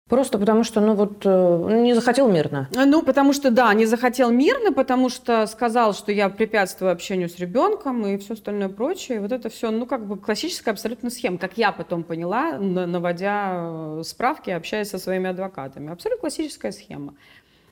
Просто 0.08 0.38
потому 0.38 0.62
что, 0.62 0.80
ну 0.80 0.94
вот, 0.94 1.22
э, 1.24 1.80
не 1.82 1.92
захотел 1.92 2.28
мирно. 2.30 2.68
Ну, 2.72 3.02
потому 3.02 3.32
что, 3.32 3.50
да, 3.50 3.74
не 3.74 3.86
захотел 3.86 4.30
мирно, 4.30 4.72
потому 4.72 5.08
что 5.08 5.46
сказал, 5.48 5.94
что 5.94 6.12
я 6.12 6.28
препятствую 6.28 6.92
общению 6.92 7.28
с 7.28 7.40
ребенком 7.40 8.06
и 8.06 8.16
все 8.18 8.34
остальное 8.34 8.68
прочее. 8.68 9.20
Вот 9.20 9.32
это 9.32 9.48
все, 9.48 9.72
ну, 9.72 9.84
как 9.84 10.06
бы 10.06 10.16
классическая 10.16 10.70
абсолютно 10.70 11.10
схема, 11.10 11.38
как 11.38 11.58
я 11.58 11.72
потом 11.72 12.04
поняла, 12.04 12.52
на- 12.56 12.86
наводя 12.86 13.54
э, 13.98 14.02
справки, 14.04 14.50
общаясь 14.50 14.90
со 14.90 14.98
своими 14.98 15.28
адвокатами. 15.28 15.90
Абсолютно 15.90 16.20
классическая 16.20 16.70
схема. 16.70 17.14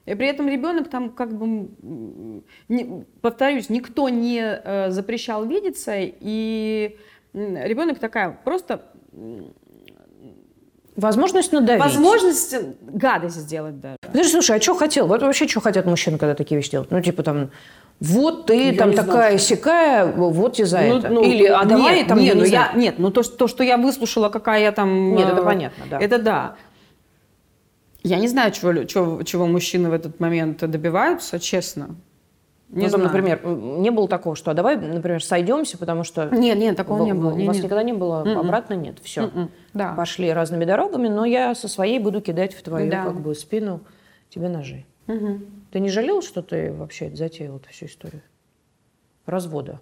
И 0.04 0.16
при 0.16 0.26
этом 0.26 0.48
ребенок 0.48 0.90
там, 0.90 1.10
как 1.10 1.32
бы, 1.38 1.68
не- 2.68 3.04
повторюсь, 3.20 3.70
никто 3.70 4.08
не 4.08 4.40
э, 4.42 4.90
запрещал 4.90 5.46
видеться, 5.46 5.92
и 5.98 6.98
ребенок 7.32 8.00
такая 8.00 8.36
просто 8.44 8.90
Возможность 10.96 11.52
надавить. 11.52 11.82
возможность 11.82 12.54
гадость 12.82 13.36
сделать 13.36 13.80
даже. 13.80 13.96
Подожди, 14.00 14.30
слушай, 14.30 14.56
а 14.56 14.60
что 14.60 14.74
хотел? 14.74 15.06
Вот 15.08 15.22
вообще 15.22 15.48
что 15.48 15.60
хотят 15.60 15.86
мужчины, 15.86 16.18
когда 16.18 16.34
такие 16.34 16.56
вещи 16.56 16.70
делают? 16.70 16.90
Ну, 16.92 17.00
типа 17.00 17.22
там, 17.24 17.50
вот 18.00 18.46
ты 18.46 18.70
Я 18.70 18.78
там 18.78 18.90
не 18.90 18.96
знаю, 18.96 19.08
такая 19.08 19.38
сякая, 19.38 20.06
вот 20.06 20.58
и 20.60 20.64
за 20.64 20.80
Ну, 20.82 20.98
это. 20.98 21.08
ну, 21.08 21.24
Или, 21.24 21.46
а 21.46 21.64
давай 21.64 21.96
нет, 21.96 22.08
там, 22.08 22.18
нет, 22.18 22.34
я 22.34 22.40
ну, 22.40 22.44
я, 22.44 22.72
нет, 22.74 22.94
ну 22.98 23.10
то, 23.10 23.22
что- 23.22 23.36
то, 23.36 23.48
что 23.48 23.64
я 23.64 23.76
выслушала, 23.76 24.28
какая 24.28 24.60
я 24.60 24.72
там... 24.72 25.14
Нет, 25.14 25.28
это 25.28 25.40
э, 25.40 25.44
понятно, 25.44 25.84
да. 25.90 25.98
Это 25.98 26.18
да. 26.18 26.56
Я 28.02 28.18
не 28.18 28.28
знаю, 28.28 28.52
чего, 28.52 28.84
чего, 28.84 29.22
чего 29.22 29.46
мужчины 29.46 29.90
в 29.90 29.92
этот 29.92 30.20
момент 30.20 30.58
добиваются, 30.58 31.40
честно. 31.40 31.96
Не 32.70 32.86
ну, 32.86 32.90
там, 32.90 33.00
знаю. 33.02 33.04
например, 33.04 33.46
не 33.46 33.90
было 33.90 34.08
такого, 34.08 34.34
что 34.34 34.50
а 34.50 34.54
давай, 34.54 34.76
например, 34.76 35.22
сойдемся, 35.22 35.78
потому 35.78 36.02
что 36.02 36.28
Нет, 36.34 36.58
нет, 36.58 36.76
такого 36.76 37.02
в- 37.02 37.06
не 37.06 37.12
было. 37.14 37.32
у 37.32 37.36
Не, 37.36 37.46
вас 37.46 37.56
нет. 37.56 37.64
никогда 37.66 37.82
не 37.82 37.92
было, 37.92 38.24
Мгм. 38.24 38.38
обратно 38.38 38.74
нет, 38.74 38.98
все. 39.02 39.26
Мгм. 39.26 39.50
Да. 39.74 39.92
Пошли 39.94 40.32
разными 40.32 40.64
дорогами, 40.64 41.08
но 41.08 41.24
я 41.24 41.54
со 41.54 41.68
своей 41.68 41.98
буду 41.98 42.20
кидать 42.20 42.54
в 42.54 42.62
твою 42.62 42.90
Да. 42.90 43.04
как 43.04 43.20
бы 43.20 43.34
спину 43.34 43.80
тебе 44.30 44.48
ножи. 44.48 44.84
Мгм. 45.06 45.44
Ты 45.70 45.80
не 45.80 45.90
жалел, 45.90 46.22
что 46.22 46.42
ты 46.42 46.72
вообще 46.72 47.14
затеял, 47.14 47.56
эту 47.56 47.68
всю 47.68 47.86
историю? 47.86 48.22
Развода? 49.26 49.80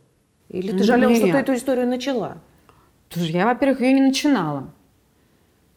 Или 0.49 0.69
ты 0.71 0.77
Нет. 0.79 0.85
жалел, 0.85 1.11
что 1.15 1.27
ты 1.27 1.37
эту 1.37 1.55
историю 1.55 1.87
начала? 1.89 2.39
Слушай, 3.11 3.33
я, 3.33 3.47
во-первых, 3.47 3.81
ее 3.81 3.93
не 3.95 4.03
начинала. 4.03 4.69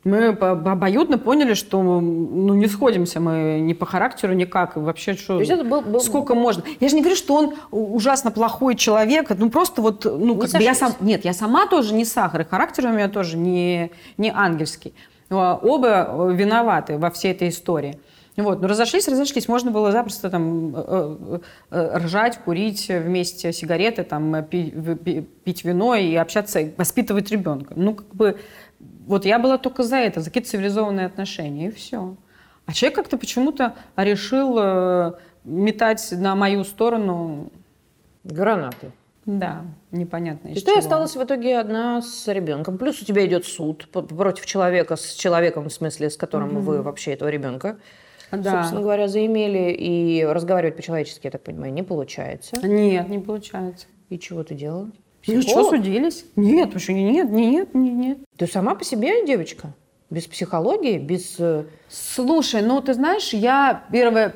Мы 0.05 0.27
обоюдно 0.27 1.17
поняли, 1.17 1.55
что 1.55 1.81
ну, 1.81 2.53
не 2.53 2.67
сходимся 2.67 3.19
мы 3.19 3.59
ни 3.59 3.73
по 3.73 3.87
характеру, 3.87 4.33
никак. 4.33 4.77
И 4.77 4.79
вообще, 4.79 5.15
что... 5.15 5.39
Был- 5.63 5.81
был- 5.81 5.99
Сколько 5.99 6.35
можно? 6.35 6.63
Я 6.79 6.89
же 6.89 6.95
не 6.95 7.01
говорю, 7.01 7.15
что 7.17 7.33
он 7.35 7.55
ужасно 7.71 8.29
плохой 8.29 8.75
человек. 8.75 9.31
Ну, 9.35 9.49
просто 9.49 9.81
вот... 9.81 10.05
Ну, 10.05 10.35
как 10.37 10.51
бы 10.51 10.63
я 10.63 10.75
сам... 10.75 10.93
Нет, 10.99 11.25
я 11.25 11.33
сама 11.33 11.65
тоже 11.65 11.95
не 11.95 12.05
сахар. 12.05 12.41
И 12.41 12.43
характер 12.45 12.85
у 12.85 12.89
меня 12.89 13.09
тоже 13.09 13.35
не, 13.35 13.89
не 14.17 14.29
ангельский. 14.29 14.93
Оба 15.31 16.07
э, 16.07 16.33
виноваты 16.35 16.99
во 16.99 17.09
всей 17.09 17.31
этой 17.31 17.49
истории. 17.49 17.99
Вот, 18.37 18.61
ну 18.61 18.67
разошлись, 18.67 19.07
разошлись. 19.07 19.47
Можно 19.47 19.71
было 19.71 19.91
запросто 19.91 20.29
там 20.29 20.73
э, 20.75 21.39
э, 21.71 21.97
ржать, 21.97 22.37
курить 22.45 22.89
вместе 22.89 23.51
сигареты, 23.53 24.03
там, 24.03 24.35
э, 24.35 24.43
пи- 24.43 24.71
в- 24.75 24.95
пи- 24.97 25.21
пить 25.21 25.63
вино 25.63 25.95
и 25.95 26.13
общаться, 26.15 26.59
воспитывать 26.77 27.31
ребенка. 27.31 27.73
Ну, 27.77 27.95
как 27.95 28.13
бы, 28.13 28.37
вот 29.05 29.25
я 29.25 29.39
была 29.39 29.57
только 29.57 29.83
за 29.83 29.97
это, 29.97 30.19
за 30.21 30.25
какие-то 30.29 30.49
цивилизованные 30.49 31.05
отношения, 31.05 31.67
и 31.67 31.71
все. 31.71 32.15
А 32.65 32.73
человек 32.73 32.95
как-то 32.95 33.17
почему-то 33.17 33.75
решил 33.95 34.55
э, 34.59 35.13
метать 35.43 36.07
на 36.11 36.35
мою 36.35 36.63
сторону, 36.63 37.51
Гранаты. 38.23 38.91
да, 39.25 39.61
непонятно 39.91 40.47
И 40.49 40.55
ты 40.55 40.61
чего. 40.61 40.77
осталась 40.79 41.15
в 41.15 41.23
итоге 41.23 41.59
одна 41.59 42.01
с 42.01 42.27
ребенком. 42.27 42.77
Плюс 42.79 43.01
у 43.01 43.05
тебя 43.05 43.25
идет 43.27 43.45
суд 43.45 43.87
против 43.91 44.45
человека, 44.47 44.95
с 44.95 45.13
человеком, 45.13 45.69
в 45.69 45.73
смысле, 45.73 46.09
с 46.09 46.17
которым 46.17 46.59
вы 46.61 46.81
вообще 46.81 47.11
этого 47.13 47.29
ребенка, 47.29 47.77
Да. 48.31 48.57
собственно 48.57 48.81
говоря, 48.81 49.07
заимели. 49.07 49.71
И 49.71 50.25
разговаривать 50.25 50.75
по-человечески, 50.75 51.27
я 51.27 51.31
так 51.31 51.43
понимаю, 51.43 51.71
не 51.71 51.83
получается. 51.83 52.55
Нет, 52.67 53.07
не 53.09 53.19
получается. 53.19 53.85
И 54.09 54.17
чего 54.17 54.43
ты 54.43 54.55
делала? 54.55 54.89
Ну 55.27 55.41
что, 55.41 55.49
Психолог? 55.51 55.69
судились? 55.75 56.25
Нет, 56.35 56.73
вообще 56.73 56.93
нет, 56.93 57.29
нет, 57.29 57.73
нет, 57.73 57.93
нет. 57.93 58.17
Ты 58.37 58.47
сама 58.47 58.75
по 58.75 58.83
себе 58.83 59.25
девочка? 59.25 59.73
Без 60.11 60.25
психологии, 60.27 60.99
без... 60.99 61.35
э, 61.39 61.65
Слушай, 61.89 62.61
ну 62.61 62.79
ты 62.81 62.93
знаешь, 62.93 63.33
я 63.33 63.83
первая... 63.91 64.31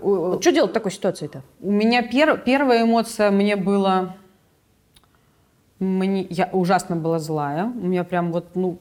Вот 0.00 0.40
что 0.42 0.50
делать 0.52 0.70
в 0.70 0.74
такой 0.74 0.92
ситуации-то? 0.92 1.42
У 1.60 1.70
меня 1.70 2.00
пер- 2.02 2.42
первая 2.42 2.82
эмоция 2.84 3.30
мне 3.30 3.56
была... 3.56 4.16
Мне, 5.78 6.26
я 6.30 6.48
ужасно 6.52 6.96
была 6.96 7.18
злая. 7.18 7.64
У 7.66 7.86
меня 7.86 8.04
прям 8.04 8.32
вот, 8.32 8.54
ну... 8.54 8.78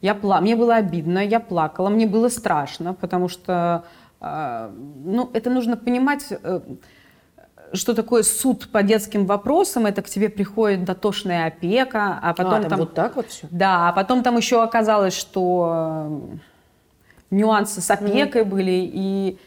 Я 0.00 0.14
пла... 0.14 0.40
Мне 0.40 0.54
было 0.54 0.76
обидно, 0.76 1.18
я 1.24 1.40
плакала, 1.40 1.88
мне 1.88 2.06
было 2.06 2.28
страшно, 2.28 2.94
потому 2.94 3.28
что, 3.28 3.84
э, 4.20 4.70
ну, 5.04 5.30
это 5.32 5.50
нужно 5.50 5.76
понимать, 5.76 6.26
э, 6.30 6.60
что 7.74 7.94
такое 7.94 8.22
суд 8.22 8.68
по 8.68 8.82
детским 8.82 9.26
вопросам. 9.26 9.86
Это 9.86 10.02
к 10.02 10.08
тебе 10.08 10.28
приходит 10.28 10.84
дотошная 10.84 11.46
опека, 11.46 12.18
а 12.22 12.34
потом 12.34 12.54
а, 12.54 12.60
там, 12.60 12.70
там... 12.70 12.78
вот 12.80 12.94
так 12.94 13.16
вот 13.16 13.28
все? 13.28 13.46
Да, 13.50 13.88
а 13.88 13.92
потом 13.92 14.22
там 14.22 14.36
еще 14.36 14.62
оказалось, 14.62 15.14
что 15.14 16.30
э, 16.32 16.36
нюансы 17.30 17.80
с 17.80 17.90
опекой 17.90 18.44
были, 18.44 18.90
и, 18.92 19.38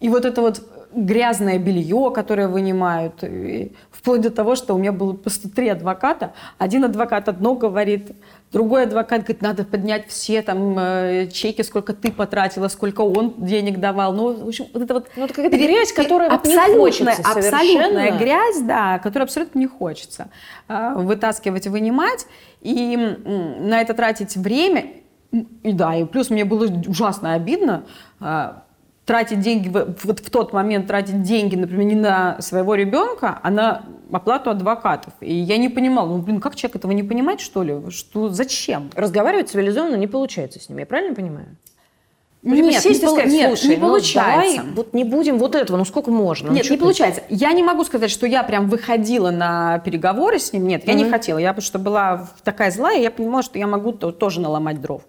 и 0.00 0.08
вот 0.08 0.24
это 0.24 0.40
вот 0.40 0.62
грязное 0.94 1.58
белье, 1.58 2.12
которое 2.14 2.48
вынимают, 2.48 3.24
и 3.24 3.72
вплоть 3.90 4.20
до 4.20 4.30
того, 4.30 4.54
что 4.54 4.74
у 4.74 4.78
меня 4.78 4.92
было 4.92 5.12
просто 5.12 5.50
три 5.50 5.68
адвоката. 5.68 6.32
Один 6.58 6.84
адвокат 6.84 7.28
одно 7.28 7.54
говорит, 7.54 8.12
другой 8.54 8.84
адвокат 8.84 9.22
говорит, 9.22 9.42
надо 9.42 9.64
поднять 9.64 10.08
все 10.08 10.40
там 10.40 10.78
э, 10.78 11.26
чеки, 11.30 11.62
сколько 11.62 11.92
ты 11.92 12.10
потратила, 12.10 12.68
сколько 12.68 13.02
он 13.02 13.34
денег 13.36 13.80
давал. 13.80 14.14
Ну, 14.14 14.44
в 14.44 14.48
общем, 14.48 14.66
вот 14.72 14.82
это 14.82 14.94
вот... 14.94 15.08
Ну, 15.16 15.24
это 15.24 15.34
какая-то 15.34 15.56
пере- 15.56 15.74
грязь, 15.74 15.92
которая 15.92 16.30
вот 16.30 16.46
не 16.46 16.56
абсолютная 17.22 18.16
грязь, 18.16 18.60
да, 18.62 18.98
которую 19.00 19.24
абсолютно 19.24 19.58
не 19.58 19.66
хочется 19.66 20.28
а, 20.68 20.94
вытаскивать, 20.94 21.66
вынимать. 21.66 22.26
И 22.62 22.96
на 22.96 23.80
это 23.82 23.92
тратить 23.92 24.36
время. 24.36 24.86
И 25.64 25.72
да, 25.72 25.96
и 25.96 26.04
плюс 26.04 26.30
мне 26.30 26.44
было 26.44 26.66
ужасно 26.86 27.34
обидно 27.34 27.84
а, 28.20 28.62
тратить 29.04 29.40
деньги, 29.40 29.68
вот 29.68 30.20
в 30.20 30.30
тот 30.30 30.52
момент 30.52 30.86
тратить 30.86 31.22
деньги, 31.22 31.56
например, 31.56 31.84
не 31.84 31.94
на 31.94 32.40
своего 32.40 32.74
ребенка, 32.74 33.38
а 33.42 33.50
на 33.50 33.82
оплату 34.10 34.50
адвокатов. 34.50 35.12
И 35.20 35.34
я 35.34 35.58
не 35.58 35.68
понимала, 35.68 36.08
ну, 36.08 36.18
блин, 36.18 36.40
как 36.40 36.56
человек 36.56 36.76
этого 36.76 36.92
не 36.92 37.02
понимает, 37.02 37.40
что 37.40 37.62
ли? 37.62 37.90
Что, 37.90 38.28
зачем? 38.30 38.90
Разговаривать 38.94 39.50
цивилизованно 39.50 39.96
не 39.96 40.06
получается 40.06 40.58
с 40.60 40.68
ними, 40.68 40.80
я 40.80 40.86
правильно 40.86 41.14
понимаю? 41.14 41.46
Ну, 42.46 42.54
Нет, 42.56 42.82
сесть 42.82 43.00
и 43.00 43.02
не 43.02 43.06
полу- 43.06 43.16
сказать, 43.16 43.32
нет, 43.32 43.48
слушай, 43.58 43.70
не 43.70 43.76
ну, 43.80 43.88
получается. 43.88 44.56
давай 44.58 44.74
вот 44.74 44.92
не 44.92 45.04
будем 45.04 45.38
вот 45.38 45.54
этого, 45.54 45.78
ну 45.78 45.84
сколько 45.86 46.10
можно? 46.10 46.48
Ну, 46.48 46.54
Нет, 46.54 46.64
чё 46.66 46.74
не 46.74 46.76
ты? 46.78 46.82
получается. 46.82 47.22
Я 47.30 47.52
не 47.54 47.62
могу 47.62 47.84
сказать, 47.84 48.10
что 48.10 48.26
я 48.26 48.42
прям 48.42 48.68
выходила 48.68 49.30
на 49.30 49.78
переговоры 49.78 50.38
с 50.38 50.52
ним. 50.52 50.66
Нет, 50.68 50.86
я 50.86 50.92
не 50.92 51.06
хотела. 51.08 51.38
Я 51.38 51.54
потому 51.54 51.64
что 51.64 51.78
была 51.78 52.28
такая 52.42 52.70
злая, 52.70 52.98
я 53.00 53.10
понимала, 53.10 53.42
что 53.42 53.58
я 53.58 53.66
могу 53.66 53.92
то- 53.92 54.12
тоже 54.12 54.40
наломать 54.42 54.78
дров. 54.82 55.02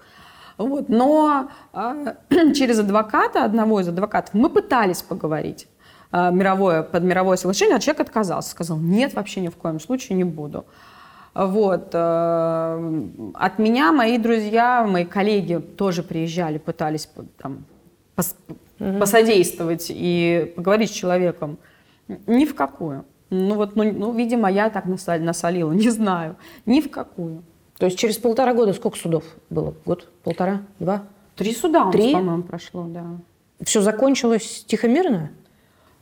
Вот. 0.58 0.90
Но 0.90 1.50
а, 1.74 1.96
через 2.54 2.80
адвоката, 2.80 3.44
одного 3.44 3.80
из 3.82 3.88
адвокатов, 3.88 4.34
мы 4.34 4.50
пытались 4.50 5.02
поговорить 5.02 5.68
а, 6.12 6.32
мировое, 6.32 6.82
под 6.84 7.04
мировое 7.04 7.38
соглашение, 7.38 7.76
а 7.76 7.80
человек 7.80 8.02
отказался. 8.02 8.50
Сказал, 8.52 8.78
нет, 8.78 9.14
вообще 9.14 9.42
ни 9.42 9.50
в 9.50 9.56
коем 9.56 9.80
случае 9.80 10.18
не 10.18 10.24
буду. 10.24 10.66
Вот. 11.34 11.90
э, 11.94 13.04
От 13.34 13.60
меня 13.60 13.92
мои 13.92 14.18
друзья, 14.18 14.86
мои 14.88 15.04
коллеги 15.04 15.58
тоже 15.58 16.02
приезжали, 16.02 16.58
пытались 16.58 17.10
там, 17.38 17.66
пос- 18.16 18.36
посодействовать 19.00 19.88
и 19.90 20.54
поговорить 20.56 20.90
с 20.92 20.94
человеком. 20.94 21.58
Ни 22.28 22.46
в 22.46 22.56
какую. 22.56 23.04
Ну 23.30 23.56
вот, 23.56 23.76
ну, 23.76 23.84
ну, 23.92 24.14
видимо, 24.14 24.50
я 24.50 24.70
так 24.70 24.86
насол- 24.86 25.20
насолила, 25.20 25.72
не 25.84 25.90
знаю. 25.90 26.38
Ни 26.66 26.80
в 26.80 26.90
какую. 26.90 27.44
То 27.78 27.86
есть 27.86 27.98
через 27.98 28.18
полтора 28.18 28.54
года 28.54 28.74
сколько 28.74 28.98
судов 28.98 29.24
было? 29.50 29.74
Год? 29.86 30.08
Полтора? 30.24 30.62
Два? 30.80 31.04
Три 31.36 31.54
суда 31.54 31.82
у 31.82 31.86
нас, 31.86 31.94
Три? 31.94 32.14
по-моему, 32.14 32.44
прошло, 32.44 32.86
да. 32.88 33.04
Все 33.62 33.82
закончилось 33.82 34.64
тихо-мирно? 34.68 35.32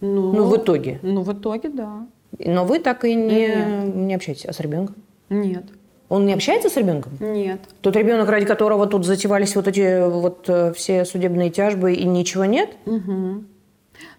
Ну, 0.02 0.34
Ну, 0.34 0.44
в 0.46 0.58
итоге. 0.58 1.00
Ну, 1.02 1.22
в 1.24 1.34
итоге, 1.34 1.70
да. 1.70 2.06
Но 2.40 2.66
вы 2.66 2.80
так 2.80 3.06
и 3.06 3.16
не, 3.16 3.48
Нет. 3.48 3.96
не 3.96 4.16
общаетесь. 4.16 4.46
А 4.46 4.54
с 4.54 4.60
ребенком? 4.60 4.96
Нет. 5.30 5.64
Он 6.10 6.26
не 6.26 6.34
общается 6.34 6.70
с 6.70 6.78
ребенком? 6.78 7.14
Нет. 7.20 7.62
Тот 7.82 7.96
ребенок, 7.96 8.30
ради 8.30 8.46
которого 8.46 8.86
тут 8.86 9.06
затевались 9.06 9.56
вот 9.56 9.68
эти 9.68 10.08
вот 10.08 10.48
э, 10.48 10.74
все 10.74 11.06
судебные 11.06 11.50
тяжбы, 11.50 11.94
и 11.94 12.04
ничего 12.06 12.46
нет? 12.46 12.70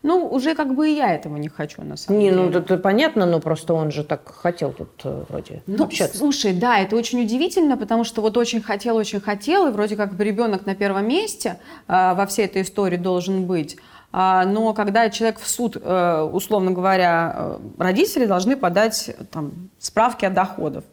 Ну, 0.03 0.27
уже 0.27 0.55
как 0.55 0.75
бы 0.75 0.91
и 0.91 0.97
я 0.97 1.15
этого 1.15 1.37
не 1.37 1.49
хочу, 1.49 1.83
на 1.83 1.97
самом 1.97 2.19
Не, 2.21 2.31
деле. 2.31 2.43
ну 2.43 2.59
это 2.59 2.77
понятно, 2.79 3.27
но 3.27 3.41
просто 3.41 3.75
он 3.75 3.91
же 3.91 4.05
так 4.05 4.33
хотел 4.35 4.73
тут 4.73 4.91
э, 5.05 5.25
вроде 5.29 5.63
Ну, 5.67 5.85
общаться. 5.85 6.19
слушай, 6.19 6.53
да, 6.53 6.79
это 6.79 6.97
очень 6.97 7.23
удивительно, 7.23 7.77
потому 7.77 8.05
что 8.05 8.21
вот 8.23 8.37
очень 8.37 8.63
хотел, 8.63 8.97
очень 8.97 9.21
хотел, 9.21 9.67
и 9.67 9.71
вроде 9.71 9.97
как 9.97 10.15
бы 10.15 10.25
ребенок 10.25 10.67
на 10.67 10.75
первом 10.75 11.09
месте 11.09 11.59
а, 11.89 12.15
во 12.15 12.27
всей 12.27 12.45
этой 12.47 12.63
истории 12.63 12.97
должен 12.97 13.47
быть. 13.47 13.77
А, 14.13 14.45
но 14.45 14.73
когда 14.75 15.11
человек 15.11 15.41
в 15.41 15.49
суд, 15.49 15.77
э, 15.81 16.29
условно 16.33 16.71
говоря, 16.71 17.35
э, 17.37 17.59
родители 17.79 18.27
должны 18.27 18.57
подать 18.57 19.09
э, 19.09 19.25
там, 19.25 19.71
справки 19.79 20.25
о 20.25 20.31
доходах. 20.31 20.85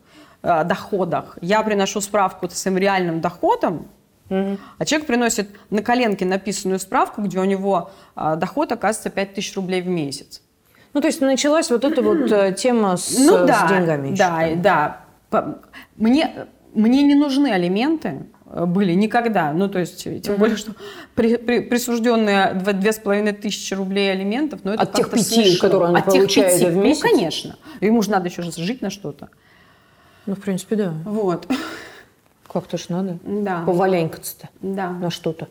о 0.41 0.63
доходах. 0.63 1.37
Я 1.41 1.61
приношу 1.61 2.01
справку 2.01 2.49
с 2.49 2.53
своим 2.53 2.77
реальным 2.79 3.21
доходом, 3.21 3.85
а 4.31 4.85
человек 4.85 5.07
приносит 5.07 5.49
на 5.69 5.81
коленке 5.83 6.25
написанную 6.25 6.79
справку, 6.79 7.21
где 7.21 7.39
у 7.39 7.43
него 7.43 7.91
а, 8.15 8.35
доход 8.37 8.71
оказывается 8.71 9.09
5000 9.09 9.55
рублей 9.57 9.81
в 9.81 9.87
месяц. 9.87 10.41
Ну, 10.93 11.01
то 11.01 11.07
есть 11.07 11.21
началась 11.21 11.69
вот 11.69 11.83
эта 11.85 12.01
вот 12.01 12.31
э, 12.31 12.53
тема 12.53 12.97
с, 12.97 13.17
Ну 13.17 13.43
с 13.43 13.47
да, 13.47 13.67
деньгами. 13.69 14.07
еще 14.09 14.17
да, 14.61 14.97
там. 15.29 15.41
да. 15.41 15.59
Мне, 15.97 16.47
мне 16.73 17.03
не 17.03 17.15
нужны 17.15 17.47
алименты 17.51 18.25
э, 18.45 18.65
были 18.65 18.93
никогда. 18.93 19.53
Ну, 19.53 19.69
то 19.69 19.79
есть, 19.79 20.05
э, 20.07 20.19
тем 20.19 20.35
более, 20.35 20.57
что 20.57 20.73
при, 21.15 21.37
при- 21.37 21.59
присужденные 21.61 22.53
дв- 22.55 22.73
две 22.73 22.91
с 22.91 22.99
половиной 22.99 23.31
тысячи 23.33 23.73
рублей 23.73 24.11
алиментов, 24.11 24.61
ну, 24.63 24.71
это 24.73 24.83
От 24.83 24.93
тех 24.93 25.09
пяти, 25.09 25.23
смешно. 25.23 25.59
которые 25.61 25.89
он 25.91 25.95
От 25.97 26.05
тех 26.05 26.13
получает 26.15 26.59
пяти. 26.59 26.65
в 26.71 26.75
месяц? 26.75 27.03
Ну, 27.03 27.09
конечно. 27.09 27.55
Ему 27.79 28.01
же 28.01 28.11
надо 28.11 28.27
еще 28.27 28.41
жить 28.43 28.81
на 28.81 28.89
что-то. 28.89 29.29
Ну, 30.25 30.35
в 30.35 30.41
принципе, 30.41 30.75
да. 30.75 30.93
Вот. 31.05 31.47
Как-то 32.51 32.77
ж 32.77 32.89
надо. 32.89 33.17
Да. 33.23 33.63
Поваленькаться-то 33.65 34.49
Да. 34.61 34.89
на 34.89 35.09
что-то. 35.09 35.47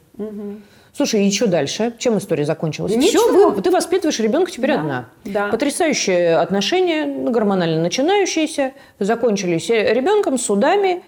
Слушай, 0.95 1.27
и 1.27 1.33
что 1.33 1.47
дальше? 1.47 1.95
Чем 1.99 2.19
история 2.19 2.45
закончилась? 2.45 2.95
Ничего. 2.95 3.23
Все, 3.29 3.51
вы, 3.53 3.63
ты 3.63 3.71
воспитываешь 3.71 4.19
ребенка 4.21 4.51
теперь 4.51 4.75
Да, 4.75 4.81
одна. 4.81 5.09
да. 5.25 5.49
Потрясающие 5.49 6.37
отношения, 6.37 7.31
гормонально 7.31 7.81
начинающиеся, 7.81 8.73
закончились 8.99 9.71
ребенком, 9.71 10.37
судами. 10.37 11.03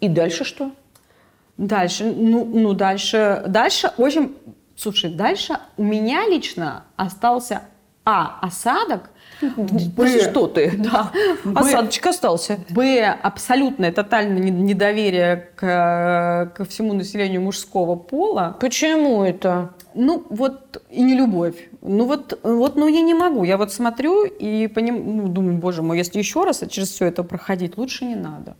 И 0.00 0.08
дальше 0.08 0.44
что? 0.44 0.70
Дальше, 1.58 2.04
ну, 2.04 2.44
ну 2.44 2.72
дальше, 2.72 3.42
дальше 3.46 3.92
очень, 3.98 4.34
слушай, 4.76 5.10
дальше 5.10 5.58
у 5.76 5.82
меня 5.84 6.26
лично 6.28 6.84
остался 6.96 7.62
а 8.04 8.38
осадок, 8.42 9.10
Б, 9.40 10.20
что 10.20 10.46
ты? 10.46 10.72
да, 10.76 11.10
Б, 11.44 11.60
Осадочек 11.60 12.06
остался. 12.06 12.58
Б, 12.70 13.04
абсолютное 13.22 13.92
тотальное 13.92 14.38
не- 14.38 14.50
недоверие 14.50 15.48
к, 15.56 16.52
ко 16.56 16.64
всему 16.64 16.92
населению 16.92 17.40
мужского 17.40 17.96
пола. 17.96 18.56
Почему 18.60 19.24
это? 19.24 19.74
Ну, 19.94 20.26
вот 20.28 20.82
и 20.90 21.02
не 21.02 21.14
любовь. 21.14 21.68
Ну, 21.82 22.06
вот, 22.06 22.38
вот, 22.42 22.76
ну, 22.76 22.88
я 22.88 23.00
не 23.00 23.14
могу. 23.14 23.44
Я 23.44 23.56
вот 23.56 23.72
смотрю 23.72 24.24
и 24.24 24.66
поним... 24.66 25.16
ну, 25.16 25.28
думаю, 25.28 25.58
боже 25.58 25.82
мой, 25.82 25.98
если 25.98 26.18
еще 26.18 26.44
раз 26.44 26.62
через 26.68 26.90
все 26.90 27.06
это 27.06 27.22
проходить, 27.22 27.76
лучше 27.78 28.04
не 28.04 28.16
надо. 28.16 28.56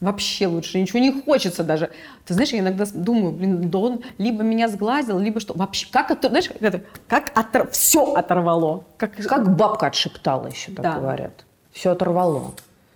Вообще 0.00 0.46
лучше, 0.46 0.80
ничего 0.80 0.98
не 0.98 1.12
хочется 1.12 1.62
даже. 1.62 1.90
Ты 2.24 2.32
знаешь, 2.32 2.50
я 2.50 2.60
иногда 2.60 2.84
думаю, 2.94 3.32
блин, 3.32 3.70
да 3.70 3.78
он 3.78 4.00
либо 4.16 4.42
меня 4.42 4.68
сглазил, 4.68 5.18
либо 5.18 5.40
что. 5.40 5.52
Вообще, 5.54 5.86
как 5.90 6.10
это, 6.10 6.28
знаешь, 6.30 6.48
как 6.48 6.62
это, 6.62 6.80
как 7.06 7.32
отор... 7.38 7.68
все 7.70 8.14
оторвало. 8.14 8.84
Как, 8.96 9.14
Как 9.16 9.54
бабка 9.56 9.88
отшептала 9.88 10.46
еще, 10.46 10.72
так 10.72 10.82
Да. 10.82 10.98
говорят. 10.98 11.44
Все 11.72 11.90
оторвало. 11.90 12.52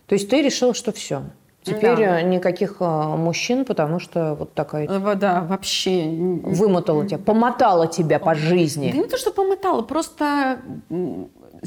То 0.07 0.15
есть 0.15 0.31
ты 0.31 0.41
решила, 0.41 0.73
что 0.73 0.93
все. 0.93 1.23
Теперь 1.63 1.97
Да. 1.97 2.21
э, 2.21 2.23
никаких 2.23 2.77
э, 2.81 2.85
мужчин, 2.85 3.65
потому 3.67 3.99
что 3.99 4.35
вот 4.35 4.55
такая 4.55 4.87
Э, 4.89 5.15
Да, 5.15 5.43
вообще. 5.43 6.05
вымотала 6.07 7.07
тебя, 7.07 7.19
помотала 7.19 7.87
тебя 7.87 8.19
по 8.19 8.35
Да 8.35 8.35
жизни. 8.35 8.91
не 8.95 9.05
то, 9.05 9.17
что 9.19 9.31
помотала, 9.31 9.83
просто, 9.83 10.59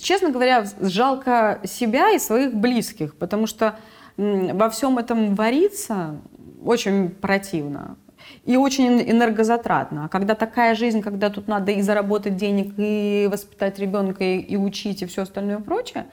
честно 0.02 0.30
говоря, 0.30 0.66
жалко 0.82 1.60
себя 1.64 2.12
и 2.12 2.20
своих 2.20 2.54
близких, 2.56 3.16
потому 3.16 3.48
что 3.48 3.78
во 4.18 4.70
всем 4.70 4.98
этом 4.98 5.36
вариться 5.36 6.20
очень 6.64 7.10
противно. 7.10 7.98
И 8.44 8.58
очень 8.58 8.88
эн- 8.88 9.12
энергозатратно. 9.12 10.06
А 10.06 10.10
когда 10.10 10.36
такая 10.36 10.76
жизнь, 10.76 11.02
когда 11.02 11.30
тут 11.30 11.48
надо 11.48 11.72
и 11.72 11.82
заработать 11.82 12.36
денег, 12.36 12.74
и 12.78 13.30
воспитать 13.32 13.80
ребенка, 13.80 14.24
и, 14.24 14.40
и 14.40 14.58
учить, 14.58 15.02
и 15.02 15.06
все 15.06 15.22
остальное 15.22 15.60
прочее, 15.60 16.08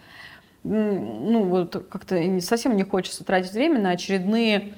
ну 0.63 1.45
вот 1.45 1.87
как-то 1.91 2.41
совсем 2.41 2.77
не 2.77 2.85
хочется 2.85 3.25
тратить 3.25 3.53
время 3.53 3.81
на 3.81 3.91
очередные 3.91 4.75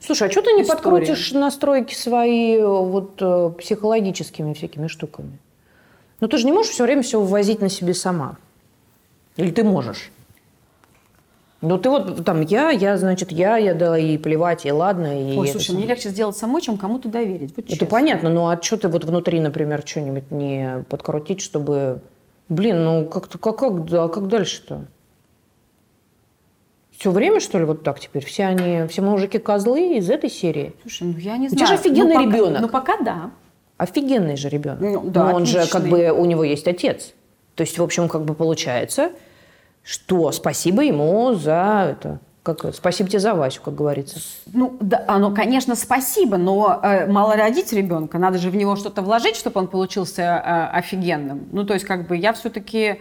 Слушай, 0.00 0.28
а 0.28 0.30
что 0.30 0.42
ты 0.42 0.52
не 0.52 0.62
История. 0.62 0.82
подкрутишь 0.82 1.32
настройки 1.32 1.94
свои 1.94 2.56
э, 2.56 2.66
вот 2.66 3.22
э, 3.22 3.50
психологическими 3.58 4.52
всякими 4.52 4.88
штуками? 4.88 5.38
Ну 6.20 6.26
ты 6.26 6.36
же 6.36 6.46
не 6.46 6.52
можешь 6.52 6.72
все 6.72 6.82
время 6.82 7.02
все 7.02 7.20
вывозить 7.20 7.60
на 7.60 7.68
себе 7.68 7.94
сама. 7.94 8.36
Или 9.36 9.52
ты 9.52 9.62
можешь? 9.62 10.10
Ну 11.60 11.76
ты 11.76 11.90
вот 11.90 12.24
там 12.24 12.40
я, 12.42 12.70
я, 12.70 12.96
значит, 12.96 13.32
я, 13.32 13.56
я 13.56 13.74
дала 13.74 13.98
и 13.98 14.16
плевать, 14.16 14.64
и 14.64 14.70
ладно, 14.70 15.32
и 15.32 15.36
Ой, 15.36 15.48
слушай, 15.48 15.74
мне 15.74 15.86
легче 15.86 16.10
сделать 16.10 16.36
самой, 16.36 16.62
чем 16.62 16.76
кому-то 16.78 17.08
доверить. 17.08 17.50
Вот 17.56 17.64
Это 17.64 17.70
честно. 17.72 17.86
понятно, 17.88 18.30
ну 18.30 18.48
а 18.48 18.62
что 18.62 18.76
ты 18.76 18.86
вот 18.88 19.04
внутри, 19.04 19.40
например, 19.40 19.82
что-нибудь 19.84 20.30
не 20.30 20.84
подкрутить, 20.88 21.40
чтобы... 21.40 22.00
Блин, 22.48 22.84
ну 22.84 23.04
как-то, 23.06 23.38
как, 23.38 23.58
как, 23.58 23.84
да, 23.86 24.06
как 24.08 24.28
дальше-то? 24.28 24.84
Все 26.96 27.10
время, 27.10 27.40
что 27.40 27.58
ли, 27.58 27.64
вот 27.64 27.82
так 27.82 28.00
теперь? 28.00 28.24
Все 28.24 28.44
они, 28.46 28.86
все 28.88 29.02
мужики 29.02 29.38
козлы 29.38 29.96
из 29.98 30.10
этой 30.10 30.30
серии? 30.30 30.72
Слушай, 30.82 31.08
ну 31.08 31.18
я 31.18 31.36
не 31.36 31.46
У 31.46 31.50
знаю. 31.50 31.58
тебя 31.58 31.66
же 31.66 31.74
офигенный 31.74 32.14
Ну, 32.14 32.24
пока- 32.24 32.36
ребенок. 32.36 32.60
Ну 32.60 32.68
пока 32.68 32.96
да. 33.02 33.30
Офигенный 33.76 34.36
же 34.36 34.48
ребенок. 34.48 34.80
Ну, 34.80 35.10
да, 35.10 35.30
Но 35.30 35.36
он 35.36 35.46
же 35.46 35.58
как 35.66 35.76
отличный. 35.76 36.10
бы, 36.12 36.20
у 36.20 36.24
него 36.24 36.42
есть 36.42 36.66
отец. 36.66 37.12
То 37.54 37.62
есть, 37.62 37.78
в 37.78 37.82
общем, 37.82 38.08
как 38.08 38.24
бы 38.24 38.34
получается, 38.34 39.10
что 39.88 40.32
спасибо 40.32 40.82
ему 40.82 41.32
за 41.32 41.88
это. 41.92 42.20
Как, 42.42 42.74
спасибо 42.74 43.08
тебе 43.08 43.20
за 43.20 43.34
Васю, 43.34 43.62
как 43.62 43.74
говорится. 43.74 44.20
Ну, 44.52 44.76
да, 44.80 45.02
оно, 45.08 45.34
конечно, 45.34 45.74
спасибо, 45.74 46.36
но 46.36 46.80
э, 46.82 47.10
мало 47.10 47.36
родить 47.36 47.72
ребенка, 47.72 48.18
надо 48.18 48.38
же 48.38 48.50
в 48.50 48.56
него 48.56 48.76
что-то 48.76 49.02
вложить, 49.02 49.36
чтобы 49.36 49.60
он 49.60 49.68
получился 49.68 50.22
э, 50.22 50.76
офигенным. 50.76 51.48
Ну, 51.52 51.64
то 51.64 51.74
есть, 51.74 51.86
как 51.86 52.06
бы 52.06 52.16
я 52.16 52.32
все-таки 52.34 53.00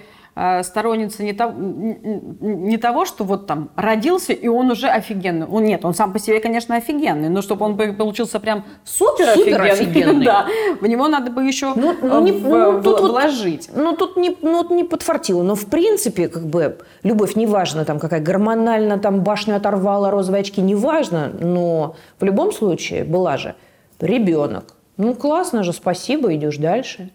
сторонница 0.63 1.23
не, 1.23 1.33
того- 1.33 1.53
не 1.57 2.77
того, 2.77 3.05
что 3.05 3.23
вот 3.23 3.47
там 3.47 3.69
родился, 3.75 4.33
и 4.33 4.47
он 4.47 4.69
уже 4.71 4.87
офигенный. 4.87 5.47
Он, 5.47 5.63
нет, 5.63 5.83
он 5.83 5.93
сам 5.93 6.13
по 6.13 6.19
себе, 6.19 6.39
конечно, 6.39 6.75
офигенный, 6.75 7.29
но 7.29 7.41
чтобы 7.41 7.65
он 7.65 7.75
получился 7.75 8.39
прям 8.39 8.63
супер 8.83 9.29
офигенный, 9.29 9.51
Суперофигенный. 9.75 10.25
да, 10.31 10.45
в 10.79 10.85
него 10.87 11.07
надо 11.07 11.31
бы 11.31 11.43
еще 11.43 11.73
Ну, 11.75 11.95
ну, 12.01 12.21
не- 12.21 12.31
ну, 12.33 12.81
тут 12.83 12.99
вот- 13.01 13.11
вложить. 13.11 13.69
Ну, 13.73 13.95
тут 13.95 14.17
не, 14.17 14.35
ну, 14.41 14.57
вот 14.63 14.69
не 14.69 14.83
подфартило. 14.83 15.41
Но, 15.43 15.55
в 15.55 15.65
принципе, 15.65 16.27
как 16.27 16.45
бы, 16.45 16.77
любовь, 17.03 17.35
неважно, 17.35 17.85
там, 17.85 17.99
какая 17.99 18.21
гормонально, 18.21 18.99
там, 18.99 19.21
башню 19.21 19.55
оторвала, 19.55 20.11
розовые 20.11 20.41
очки, 20.41 20.61
неважно, 20.61 21.31
но 21.39 21.95
в 22.19 22.23
любом 22.23 22.51
случае 22.51 23.03
была 23.03 23.37
же 23.37 23.55
ребенок. 23.99 24.75
Ну, 24.97 25.13
классно 25.15 25.63
же, 25.63 25.73
спасибо, 25.73 26.33
идешь 26.35 26.57
дальше. 26.57 27.11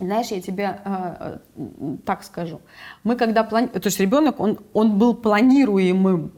Знаешь, 0.00 0.28
я 0.28 0.40
тебе 0.40 0.78
э, 0.84 1.38
э, 1.56 1.96
так 2.06 2.22
скажу. 2.22 2.60
Мы 3.02 3.16
когда 3.16 3.42
планируем... 3.42 3.80
То 3.80 3.88
есть 3.88 3.98
ребенок, 3.98 4.38
он, 4.38 4.58
он 4.72 4.96
был 4.96 5.14
планируемым. 5.14 6.30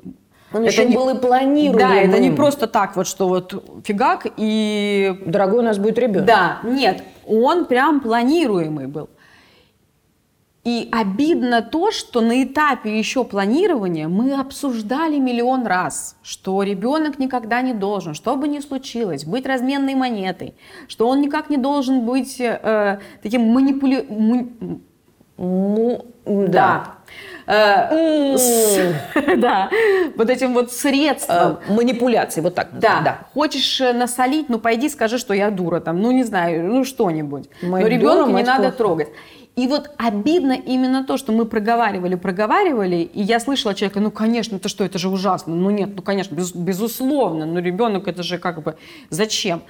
Он 0.53 0.63
Это 0.63 0.71
еще 0.73 0.87
не- 0.87 0.97
был 0.97 1.11
и 1.11 1.19
планируемым. 1.19 1.79
Да, 1.79 1.95
это 1.95 2.19
не 2.19 2.31
просто 2.31 2.67
так 2.67 2.97
вот, 2.97 3.07
что 3.07 3.29
вот 3.29 3.83
фигак 3.85 4.27
и... 4.37 5.23
Дорогой 5.27 5.59
у 5.59 5.63
нас 5.63 5.79
будет 5.79 5.99
ребенок. 5.99 6.27
Да, 6.27 6.61
нет, 6.65 7.03
он 7.27 7.67
прям 7.67 8.01
планируемый 8.01 8.87
был. 8.87 9.11
И 10.63 10.91
обидно 10.93 11.63
то, 11.63 11.91
что 11.91 12.21
на 12.21 12.43
этапе 12.45 12.99
еще 12.99 13.25
планирования 13.25 14.09
мы 14.09 14.35
обсуждали 14.35 15.17
миллион 15.19 15.67
раз, 15.67 16.17
что 16.23 16.63
ребенок 16.63 17.19
никогда 17.19 17.63
не 17.63 17.73
должен, 17.73 18.13
что 18.13 18.37
бы 18.37 18.47
ни 18.47 18.61
случилось, 18.61 19.25
быть 19.25 19.47
разменной 19.47 19.95
монетой, 19.95 20.55
что 20.87 21.09
он 21.09 21.23
никак 21.23 21.49
не 21.49 21.57
должен 21.57 22.05
быть 22.05 22.39
э, 22.41 22.99
таким 23.23 23.43
манипули... 23.53 24.05
му- 24.11 24.81
Ну, 25.39 26.05
Да. 26.27 26.97
да. 27.47 27.91
Э, 27.91 28.37
с- 28.37 28.95
Да. 29.39 29.71
Вот 30.17 30.29
этим 30.29 30.53
вот 30.53 30.71
средством. 30.73 31.59
Э, 31.67 31.73
манипуляции, 31.73 32.43
вот 32.43 32.55
так. 32.55 32.69
Да. 32.79 33.01
да. 33.03 33.19
Хочешь 33.33 33.81
э, 33.81 33.95
насолить, 33.95 34.51
ну 34.51 34.59
пойди 34.59 34.91
скажи, 34.91 35.17
что 35.17 35.33
я 35.33 35.51
дура 35.51 35.81
там, 35.81 36.03
ну 36.03 36.11
не 36.13 36.23
знаю, 36.25 36.65
ну 36.69 36.85
что-нибудь. 36.85 37.49
Но 37.63 37.79
ребенка 37.79 38.31
не 38.31 38.43
надо 38.43 38.63
плохо. 38.65 38.77
трогать. 38.77 39.09
И 39.57 39.67
вот 39.67 39.91
обидно 39.99 40.53
именно 40.53 41.05
то, 41.05 41.17
что 41.17 41.33
мы 41.33 41.45
проговаривали, 41.45 42.15
проговаривали, 42.15 42.97
и 42.97 43.21
я 43.21 43.41
слышала 43.41 43.75
человека, 43.75 44.01
ну, 44.01 44.11
конечно, 44.11 44.57
это 44.57 44.69
что, 44.69 44.85
это 44.85 44.99
же 44.99 45.09
ужасно. 45.09 45.55
Ну, 45.55 45.71
нет, 45.71 45.91
ну, 45.97 46.03
конечно, 46.03 46.35
без- 46.35 46.55
безусловно, 46.55 47.47
но 47.47 47.59
ребенок 47.61 48.09
это 48.09 48.23
же 48.23 48.39
как 48.39 48.63
бы 48.63 48.77
зачем? 49.11 49.63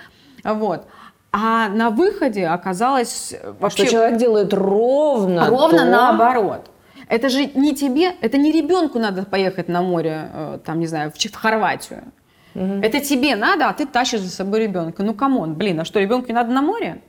Вот. 0.45 0.87
А 1.33 1.69
на 1.69 1.91
выходе 1.91 2.47
оказалось 2.47 3.33
э, 3.33 3.55
вообще 3.59 3.85
Что 3.85 3.93
человек 3.93 4.19
делает 4.19 4.53
ровно 4.53 5.49
ровно 5.49 5.79
то- 5.79 5.85
наоборот. 5.85 6.71
Это 7.09 7.29
же 7.29 7.47
не 7.55 7.75
тебе, 7.75 8.13
это 8.21 8.37
не 8.39 8.53
ребенку 8.53 8.99
надо 8.99 9.25
поехать 9.25 9.69
на 9.69 9.83
море, 9.83 10.31
э, 10.33 10.59
там, 10.65 10.79
не 10.79 10.87
знаю, 10.87 11.13
в, 11.13 11.35
Хорватию. 11.35 12.05
Это 12.55 13.01
тебе 13.01 13.37
надо, 13.37 13.69
а 13.69 13.73
ты 13.73 13.87
тащишь 13.87 14.21
за 14.21 14.31
собой 14.31 14.61
ребенка. 14.61 15.03
Ну, 15.05 15.15
come 15.15 15.38
on, 15.38 15.55
блин, 15.55 15.81
а 15.81 15.85
что, 15.85 16.01
ребенку 16.01 16.29
не 16.29 16.35
надо 16.35 16.51
на 16.53 16.63
море? 16.63 17.01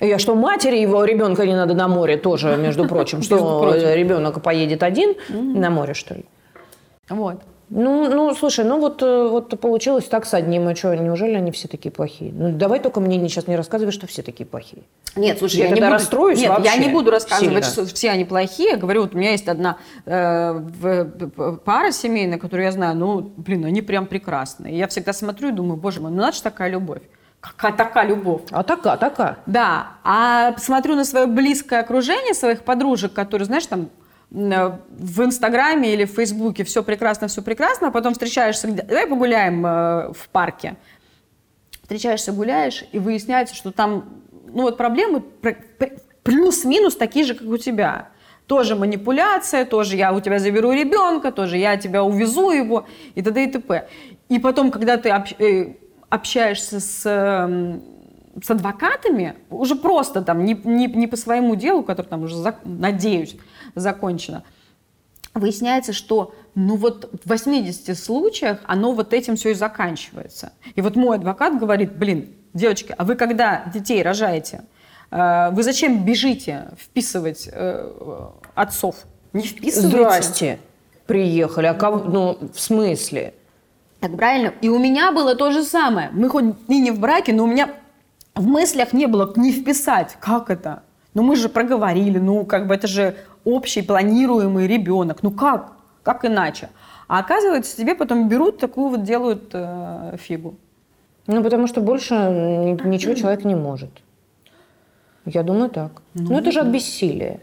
Я 0.00 0.18
что, 0.18 0.34
матери 0.34 0.78
его 0.78 1.04
ребенка 1.04 1.46
не 1.46 1.54
надо 1.54 1.74
на 1.74 1.88
море 1.88 2.16
тоже, 2.16 2.56
между 2.56 2.84
прочим, 2.88 3.22
что 3.22 3.72
ребенок 3.94 4.42
поедет 4.42 4.82
один 4.82 5.14
на 5.28 5.70
море, 5.70 5.94
что 5.94 6.14
ли? 6.14 6.24
Вот. 7.08 7.40
Ну, 7.70 8.10
ну, 8.10 8.34
слушай, 8.34 8.64
ну 8.64 8.78
вот, 8.78 9.02
э, 9.02 9.28
вот 9.28 9.58
получилось 9.58 10.04
так 10.04 10.26
с 10.26 10.34
одним, 10.34 10.68
а 10.68 10.74
что, 10.76 10.94
неужели 10.94 11.32
они 11.34 11.50
все 11.50 11.66
такие 11.66 11.90
плохие? 11.90 12.30
Ну, 12.32 12.52
давай 12.52 12.78
только 12.78 13.00
мне 13.00 13.16
не- 13.16 13.28
сейчас 13.28 13.46
не 13.46 13.56
рассказывай, 13.56 13.90
что 13.90 14.06
все 14.06 14.22
такие 14.22 14.44
плохие. 14.44 14.82
Нет, 15.16 15.38
слушай, 15.38 15.56
Я 15.56 15.64
я, 15.64 15.70
не 15.70 15.80
буду, 15.80 15.90
расстроюсь 15.92 16.38
Нет, 16.38 16.50
я 16.50 16.58
вообще 16.58 16.78
не 16.78 16.88
буду 16.92 17.10
рассказывать, 17.10 17.64
сильно. 17.64 17.86
что 17.86 17.94
все 17.94 18.10
они 18.10 18.26
плохие. 18.26 18.72
Я 18.72 18.76
говорю, 18.76 19.02
вот 19.02 19.14
у 19.14 19.18
меня 19.18 19.30
есть 19.30 19.48
одна 19.48 19.78
э, 20.04 20.60
пара 21.64 21.90
семейная, 21.90 22.38
которую 22.38 22.66
я 22.66 22.72
знаю, 22.72 22.96
ну, 22.96 23.32
блин, 23.36 23.64
они 23.64 23.80
прям 23.80 24.06
прекрасные. 24.06 24.76
Я 24.76 24.86
всегда 24.86 25.14
смотрю 25.14 25.48
и 25.48 25.52
думаю, 25.52 25.76
боже 25.78 26.00
мой, 26.00 26.10
ну 26.10 26.18
надо 26.18 26.36
же 26.36 26.42
такая 26.42 26.70
любовь. 26.70 27.02
Какая 27.44 27.72
такая 27.72 28.06
любовь? 28.08 28.42
А 28.50 28.62
така, 28.62 28.96
така. 28.96 29.36
Да, 29.46 29.88
а 30.02 30.54
смотрю 30.58 30.96
на 30.96 31.04
свое 31.04 31.26
близкое 31.26 31.80
окружение 31.80 32.32
своих 32.32 32.62
подружек, 32.62 33.12
которые, 33.12 33.44
знаешь, 33.44 33.66
там 33.66 33.90
м, 34.32 34.80
в 34.88 35.22
Инстаграме 35.22 35.92
или 35.92 36.06
в 36.06 36.10
Фейсбуке 36.12 36.64
все 36.64 36.82
прекрасно, 36.82 37.28
все 37.28 37.42
прекрасно, 37.42 37.88
а 37.88 37.90
потом 37.90 38.14
встречаешься, 38.14 38.68
давай 38.68 39.06
погуляем 39.06 39.64
э, 39.66 40.12
в 40.14 40.28
парке. 40.32 40.76
Встречаешься, 41.82 42.32
гуляешь, 42.32 42.82
и 42.92 42.98
выясняется, 42.98 43.54
что 43.54 43.70
там, 43.72 44.04
ну 44.46 44.62
вот 44.62 44.78
проблемы 44.78 45.20
пр- 45.20 45.58
пр- 45.78 45.92
плюс-минус 46.22 46.96
такие 46.96 47.26
же, 47.26 47.34
как 47.34 47.46
у 47.46 47.58
тебя. 47.58 48.08
Тоже 48.46 48.74
манипуляция, 48.74 49.66
тоже 49.66 49.96
я 49.96 50.12
у 50.14 50.20
тебя 50.20 50.38
заберу 50.38 50.72
ребенка, 50.72 51.30
тоже 51.30 51.58
я 51.58 51.76
тебя 51.76 52.02
увезу 52.02 52.50
его, 52.50 52.86
и 53.14 53.20
т.д. 53.22 53.44
и 53.44 53.50
т.п. 53.50 53.86
И 54.30 54.38
потом, 54.38 54.70
когда 54.70 54.96
ты 54.96 55.10
э, 55.38 55.74
общаешься 56.14 56.78
с, 56.78 57.02
эм, 57.04 57.82
с 58.40 58.50
адвокатами, 58.50 59.34
уже 59.50 59.74
просто 59.74 60.22
там, 60.22 60.44
не, 60.44 60.54
не, 60.64 60.86
не 60.86 61.06
по 61.06 61.16
своему 61.16 61.56
делу, 61.56 61.82
которое 61.82 62.08
там 62.08 62.22
уже, 62.22 62.36
надеюсь, 62.64 63.36
закончено, 63.74 64.44
выясняется, 65.34 65.92
что 65.92 66.34
ну 66.54 66.76
вот 66.76 67.10
в 67.24 67.28
80 67.28 67.98
случаях 67.98 68.60
оно 68.64 68.92
вот 68.92 69.12
этим 69.12 69.34
все 69.34 69.50
и 69.50 69.54
заканчивается. 69.54 70.52
И 70.76 70.80
вот 70.80 70.94
мой 70.94 71.16
адвокат 71.16 71.58
говорит, 71.58 71.96
блин, 71.96 72.32
девочки, 72.52 72.94
а 72.96 73.04
вы 73.04 73.16
когда 73.16 73.64
детей 73.74 74.00
рожаете, 74.02 74.62
э, 75.10 75.50
вы 75.50 75.64
зачем 75.64 76.04
бежите 76.04 76.68
вписывать 76.78 77.48
э, 77.50 77.90
отцов? 78.54 78.96
Не 79.32 79.42
вписывайте. 79.42 79.88
Здрасте. 79.88 80.58
Приехали. 81.06 81.66
А 81.66 81.74
кого? 81.74 81.98
Ну, 81.98 82.50
в 82.54 82.60
смысле? 82.60 83.34
Так 84.04 84.16
правильно. 84.18 84.52
И 84.60 84.68
у 84.68 84.78
меня 84.78 85.12
было 85.12 85.34
то 85.34 85.50
же 85.50 85.62
самое. 85.62 86.10
Мы 86.12 86.28
хоть 86.28 86.44
и 86.68 86.78
не 86.78 86.90
в 86.90 87.00
браке, 87.00 87.32
но 87.32 87.44
у 87.44 87.46
меня 87.46 87.70
в 88.34 88.46
мыслях 88.46 88.92
не 88.92 89.06
было 89.06 89.32
не 89.36 89.50
вписать. 89.50 90.18
Как 90.20 90.50
это? 90.50 90.82
Ну 91.14 91.22
мы 91.22 91.36
же 91.36 91.48
проговорили, 91.48 92.18
ну 92.18 92.44
как 92.44 92.66
бы 92.66 92.74
это 92.74 92.86
же 92.86 93.16
общий 93.44 93.80
планируемый 93.80 94.66
ребенок. 94.66 95.22
Ну 95.22 95.30
как? 95.30 95.72
Как 96.02 96.26
иначе? 96.26 96.68
А 97.08 97.20
оказывается, 97.20 97.78
тебе 97.78 97.94
потом 97.94 98.28
берут 98.28 98.58
такую 98.58 98.88
вот 98.88 99.04
делают 99.04 99.48
э, 99.54 100.18
фигу. 100.20 100.56
Ну, 101.26 101.42
потому 101.42 101.66
что 101.66 101.80
больше 101.80 102.12
ни- 102.14 102.86
ничего 102.86 103.14
человек 103.14 103.46
не 103.46 103.54
может. 103.54 103.88
Я 105.24 105.42
думаю 105.42 105.70
так. 105.70 106.02
Ну, 106.12 106.36
это 106.38 106.52
же 106.52 106.60
от 106.60 106.66
бессилия. 106.66 107.40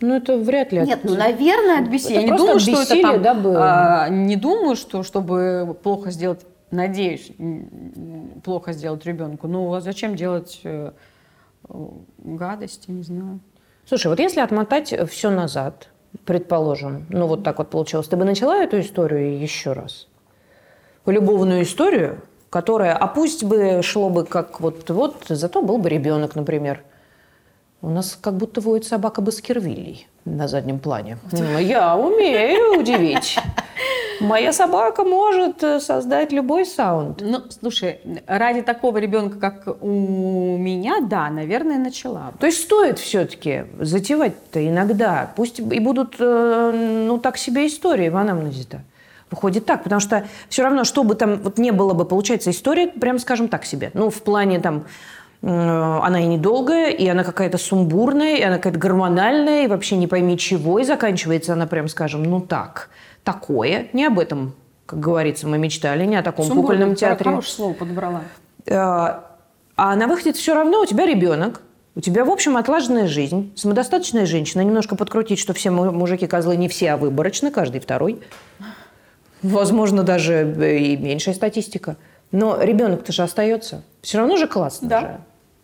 Ну, 0.00 0.14
это 0.16 0.36
вряд 0.36 0.72
ли. 0.72 0.80
Нет, 0.80 1.00
ну, 1.04 1.14
наверное, 1.14 1.80
от 1.82 1.88
бессилия. 1.88 2.20
Я 2.20 2.28
не 2.28 2.36
думаю, 2.36 2.58
что 2.58 2.82
это 2.82 3.02
там, 3.02 3.22
да, 3.22 3.34
было. 3.34 3.58
а, 4.04 4.08
не 4.08 4.36
думаю, 4.36 4.76
что 4.76 5.02
чтобы 5.02 5.76
плохо 5.82 6.10
сделать, 6.10 6.40
надеюсь, 6.70 7.30
плохо 8.42 8.72
сделать 8.72 9.04
ребенку. 9.04 9.46
Ну, 9.46 9.72
а 9.74 9.80
зачем 9.80 10.16
делать 10.16 10.60
э, 10.64 10.92
гадости, 12.18 12.90
не 12.90 13.02
знаю. 13.02 13.40
Слушай, 13.86 14.08
вот 14.08 14.20
если 14.20 14.40
отмотать 14.40 14.94
все 15.10 15.30
назад, 15.30 15.88
предположим, 16.24 17.06
ну 17.10 17.26
вот 17.26 17.44
так 17.44 17.58
вот 17.58 17.70
получилось, 17.70 18.08
ты 18.08 18.16
бы 18.16 18.24
начала 18.24 18.56
эту 18.56 18.80
историю 18.80 19.38
еще 19.38 19.72
раз? 19.72 20.08
Любовную 21.06 21.62
историю, 21.62 22.22
которая, 22.50 22.94
а 22.94 23.06
пусть 23.06 23.44
бы 23.44 23.80
шло 23.82 24.10
бы 24.10 24.24
как 24.24 24.60
вот, 24.60 24.88
вот, 24.90 25.24
зато 25.28 25.62
был 25.62 25.78
бы 25.78 25.88
ребенок, 25.88 26.34
например. 26.34 26.84
У 27.82 27.88
нас 27.88 28.18
как 28.20 28.34
будто 28.34 28.60
воет 28.60 28.84
собака 28.84 29.22
Баскервилей 29.22 30.06
на 30.26 30.48
заднем 30.48 30.78
плане. 30.78 31.16
Я 31.32 31.96
умею 31.96 32.78
удивить. 32.80 33.38
Моя 34.20 34.52
собака 34.52 35.02
может 35.02 35.62
э, 35.62 35.80
создать 35.80 36.30
любой 36.30 36.66
саунд. 36.66 37.22
Ну, 37.22 37.40
слушай, 37.58 38.00
ради 38.26 38.60
такого 38.60 38.98
ребенка, 38.98 39.38
как 39.38 39.82
у 39.82 40.58
меня, 40.58 41.00
да, 41.00 41.30
наверное, 41.30 41.78
начала. 41.78 42.34
То 42.38 42.44
есть 42.44 42.60
стоит 42.60 42.98
все-таки 42.98 43.64
затевать-то 43.78 44.68
иногда. 44.68 45.32
Пусть 45.36 45.58
и 45.58 45.80
будут, 45.80 46.16
э, 46.18 47.04
ну, 47.06 47.16
так 47.16 47.38
себе 47.38 47.66
истории 47.66 48.10
в 48.10 48.16
анамнезе-то. 48.18 48.82
Выходит 49.30 49.64
так, 49.64 49.84
потому 49.84 50.00
что 50.00 50.26
все 50.50 50.64
равно, 50.64 50.84
что 50.84 51.02
бы 51.02 51.14
там 51.14 51.38
вот 51.38 51.56
не 51.56 51.70
было 51.70 51.94
бы, 51.94 52.04
получается, 52.04 52.50
история, 52.50 52.88
прям 52.88 53.18
скажем 53.18 53.48
так 53.48 53.64
себе. 53.64 53.90
Ну, 53.94 54.10
в 54.10 54.22
плане 54.22 54.60
там, 54.60 54.84
она 55.42 56.20
и 56.20 56.26
недолгая, 56.26 56.90
и 56.90 57.06
она 57.08 57.24
какая-то 57.24 57.56
сумбурная, 57.58 58.36
и 58.36 58.42
она 58.42 58.56
какая-то 58.58 58.78
гормональная, 58.78 59.64
и 59.64 59.66
вообще 59.68 59.96
не 59.96 60.06
пойми 60.06 60.36
чего, 60.36 60.78
и 60.78 60.84
заканчивается 60.84 61.54
она, 61.54 61.66
прям 61.66 61.88
скажем, 61.88 62.22
ну 62.22 62.40
так, 62.40 62.90
такое. 63.24 63.88
Не 63.94 64.04
об 64.06 64.18
этом, 64.18 64.54
как 64.86 65.00
говорится, 65.00 65.48
мы 65.48 65.56
мечтали, 65.56 66.04
не 66.04 66.16
о 66.16 66.22
таком 66.22 66.44
Сумбурно, 66.44 66.62
кукольном 66.68 66.94
театре. 66.94 67.30
Хорошее 67.30 67.54
слово 67.54 67.72
подобрала. 67.72 68.20
Э, 68.66 68.74
А 69.76 69.96
на 69.96 70.06
выходе 70.08 70.32
все 70.34 70.54
равно 70.54 70.82
у 70.82 70.86
тебя 70.86 71.06
ребенок, 71.06 71.62
у 71.96 72.00
тебя, 72.00 72.24
в 72.26 72.30
общем, 72.30 72.58
отлаженная 72.58 73.06
жизнь, 73.08 73.52
самодостаточная 73.56 74.26
женщина, 74.26 74.60
немножко 74.60 74.94
подкрутить, 74.94 75.38
что 75.38 75.54
все 75.54 75.70
му- 75.70 75.90
мужики 75.90 76.26
козлы 76.26 76.56
не 76.56 76.68
все, 76.68 76.92
а 76.92 76.96
выборочно, 76.98 77.50
каждый 77.50 77.80
второй. 77.80 78.20
Возможно, 79.42 80.02
даже 80.02 80.34
э, 80.34 80.76
и 80.78 80.96
меньшая 80.98 81.34
статистика. 81.34 81.96
Но 82.30 82.62
ребенок-то 82.62 83.10
же 83.10 83.22
остается. 83.22 83.82
Все 84.02 84.18
равно 84.18 84.36
же 84.36 84.46
классно 84.46 84.88
Да. 84.88 85.00
же. 85.00 85.20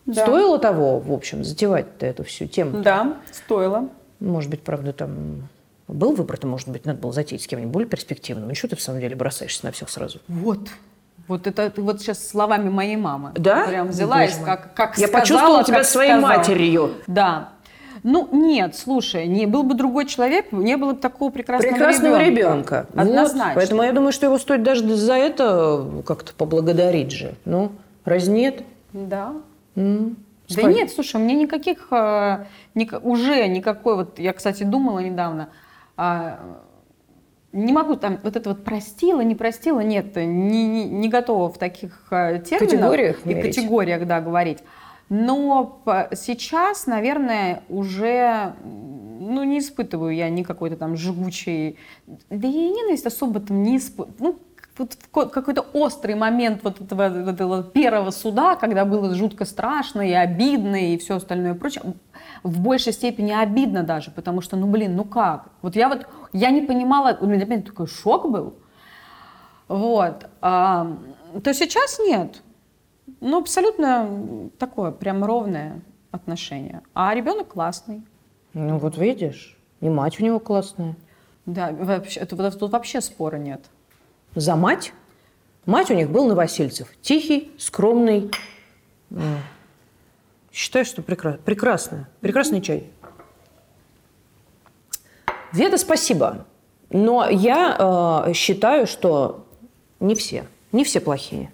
Да. 0.07 0.23
Стоило 0.23 0.57
того, 0.57 0.99
в 0.99 1.11
общем, 1.13 1.43
затевать 1.43 1.85
эту 1.99 2.23
всю 2.23 2.47
тему. 2.47 2.81
Да, 2.81 3.17
стоило. 3.31 3.89
Может 4.19 4.49
быть, 4.49 4.61
правда, 4.63 4.93
там 4.93 5.49
был 5.87 6.13
выбор-то, 6.13 6.47
может 6.47 6.69
быть, 6.69 6.85
надо 6.85 6.99
было 6.99 7.11
затеять 7.11 7.43
с 7.43 7.47
кем-нибудь 7.47 7.71
более 7.73 7.89
перспективным. 7.89 8.47
Ну, 8.47 8.55
что 8.55 8.69
ты 8.69 8.75
в 8.75 8.81
самом 8.81 9.01
деле 9.01 9.15
бросаешься 9.15 9.65
на 9.65 9.71
всех 9.71 9.89
сразу? 9.89 10.19
Вот. 10.27 10.59
Вот 11.27 11.45
это 11.45 11.69
ты 11.69 11.81
вот 11.81 11.99
сейчас 11.99 12.25
словами 12.25 12.69
моей 12.69 12.95
мамы. 12.95 13.31
Да? 13.35 13.67
Прям 13.67 13.89
взяла 13.89 14.23
и 14.23 14.31
как, 14.43 14.73
как 14.73 14.97
Я 14.97 15.07
сказала, 15.07 15.21
почувствовала 15.21 15.63
тебя 15.65 15.83
своей 15.83 16.11
сказала. 16.13 16.37
матерью. 16.37 16.91
Да. 17.07 17.49
Ну, 18.03 18.29
нет, 18.31 18.75
слушай, 18.77 19.27
не 19.27 19.45
был 19.45 19.63
бы 19.63 19.73
другой 19.73 20.05
человек, 20.05 20.53
не 20.53 20.77
было 20.77 20.93
бы 20.93 20.99
такого 20.99 21.31
прекрасного, 21.31 21.73
прекрасного 21.73 22.23
ребенка. 22.23 22.29
ребенка. 22.29 22.87
Вот. 22.93 23.01
Однозначно. 23.01 23.51
Поэтому 23.55 23.83
я 23.83 23.91
думаю, 23.91 24.13
что 24.13 24.27
его 24.27 24.37
стоит 24.37 24.63
даже 24.63 24.87
за 24.95 25.15
это 25.15 25.85
как-то 26.05 26.31
поблагодарить 26.33 27.11
же. 27.11 27.33
Ну, 27.43 27.73
раз 28.05 28.27
нет? 28.27 28.63
Да. 28.93 29.33
Да 30.55 30.63
нет, 30.63 30.91
слушай, 30.91 31.17
у 31.17 31.23
меня 31.23 31.35
никаких, 31.35 31.87
э, 31.91 32.45
уже 33.03 33.47
никакой, 33.47 33.95
вот 33.95 34.17
я, 34.17 34.31
кстати, 34.33 34.63
думала 34.63 34.99
недавно, 34.99 35.49
а, 35.97 36.61
не 37.51 37.73
могу 37.73 37.95
там 37.95 38.19
вот 38.23 38.35
это 38.35 38.49
вот 38.49 38.63
простила, 38.63 39.21
не 39.21 39.35
простила, 39.35 39.81
нет, 39.81 40.15
не, 40.15 40.67
не, 40.67 40.85
не 40.85 41.09
готова 41.09 41.51
в 41.51 41.57
таких 41.57 42.07
э, 42.11 42.39
терминах 42.39 42.69
Категориях 42.69 43.25
и 43.25 43.29
мерить. 43.29 43.55
категориях, 43.55 44.07
да, 44.07 44.21
говорить. 44.21 44.59
Но 45.09 45.81
сейчас, 46.13 46.85
наверное, 46.85 47.63
уже 47.69 48.53
ну, 48.63 49.43
не 49.43 49.59
испытываю 49.59 50.13
я 50.13 50.29
никакой-то 50.29 50.75
там 50.75 50.95
жгучей... 50.95 51.77
Да 52.29 52.47
и 52.47 52.69
ненависть 52.69 53.05
особо 53.05 53.39
там 53.39 53.63
не 53.63 53.77
испытываю. 53.77 54.15
Ну, 54.19 54.39
вот 54.77 54.97
какой-то 55.11 55.65
острый 55.73 56.15
момент 56.15 56.63
вот 56.63 56.81
этого, 56.81 57.29
этого 57.29 57.63
первого 57.63 58.11
суда, 58.11 58.55
когда 58.55 58.85
было 58.85 59.13
жутко 59.15 59.45
страшно 59.45 60.01
и 60.01 60.13
обидно 60.13 60.93
и 60.93 60.97
все 60.97 61.17
остальное 61.17 61.53
прочее, 61.53 61.93
в 62.43 62.59
большей 62.59 62.93
степени 62.93 63.31
обидно 63.31 63.83
даже, 63.83 64.11
потому 64.11 64.41
что, 64.41 64.55
ну 64.55 64.67
блин, 64.67 64.95
ну 64.95 65.03
как? 65.03 65.49
Вот 65.61 65.75
я 65.75 65.89
вот, 65.89 66.07
я 66.33 66.51
не 66.51 66.61
понимала, 66.61 67.17
у 67.19 67.25
меня 67.25 67.43
опять 67.43 67.65
такой 67.65 67.87
шок 67.87 68.29
был. 68.29 68.55
Вот. 69.67 70.29
А, 70.41 70.97
то 71.43 71.53
сейчас 71.53 71.99
нет. 71.99 72.41
Ну, 73.19 73.39
абсолютно 73.39 74.49
такое, 74.57 74.91
прям 74.91 75.23
ровное 75.23 75.81
отношение. 76.11 76.81
А 76.93 77.13
ребенок 77.13 77.49
классный. 77.49 78.03
Ну, 78.53 78.77
вот 78.77 78.97
видишь, 78.97 79.57
и 79.81 79.89
мать 79.89 80.19
у 80.19 80.23
него 80.23 80.39
классная. 80.39 80.95
Да, 81.45 81.71
вообще, 81.71 82.19
это, 82.19 82.51
тут 82.51 82.71
вообще 82.71 83.01
спора 83.01 83.37
нет. 83.37 83.69
За 84.35 84.55
мать? 84.55 84.93
Мать 85.65 85.91
у 85.91 85.93
них 85.93 86.09
был 86.09 86.27
Новосельцев. 86.27 86.87
Тихий, 87.01 87.51
скромный, 87.57 88.31
Считаю, 90.51 90.85
что 90.85 91.03
прекрасно. 91.03 91.39
Прекрасно. 91.45 92.09
Прекрасный 92.19 92.61
чай. 92.61 92.89
Веда, 95.53 95.77
спасибо. 95.77 96.47
Но 96.89 97.29
я 97.29 98.25
э, 98.27 98.33
считаю, 98.33 98.87
что 98.87 99.45
не 99.99 100.15
все. 100.15 100.47
Не 100.71 100.83
все 100.83 100.99
плохие. 100.99 101.51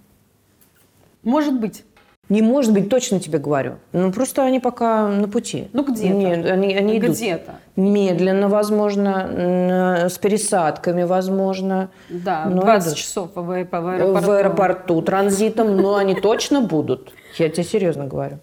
Может 1.24 1.60
быть. 1.60 1.84
Не 2.30 2.42
может 2.42 2.72
быть, 2.72 2.90
точно 2.90 3.20
тебе 3.20 3.38
говорю. 3.38 3.74
Ну, 3.92 4.12
просто 4.14 4.44
они 4.44 4.62
пока 4.62 5.10
на 5.10 5.28
пути. 5.28 5.68
Ну, 5.74 5.84
где-то. 5.84 6.14
Нет, 6.14 6.46
они, 6.46 6.74
они 6.74 6.98
идут. 6.98 7.12
Где-то. 7.18 7.56
Медленно, 7.76 8.48
возможно, 8.48 10.08
с 10.10 10.18
пересадками, 10.20 11.04
возможно. 11.04 11.90
Да, 12.10 12.46
Но 12.46 12.62
20 12.62 12.88
идут. 12.88 12.98
часов 12.98 13.32
в, 13.36 13.42
в 13.42 13.52
аэропорту. 13.52 14.22
В 14.28 14.32
аэропорту 14.32 15.02
транзитом, 15.02 15.76
но 15.76 15.96
они 15.96 16.16
точно 16.16 16.62
будут. 16.62 17.12
Я 17.38 17.50
тебе 17.50 17.66
серьезно 17.66 18.06
говорю. 18.06 18.40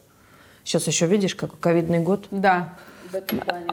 Сейчас 0.62 0.87
еще 0.87 1.07
видишь, 1.07 1.35
как 1.35 1.59
ковидный 1.59 2.01
год. 2.01 2.27
Да. 2.31 2.75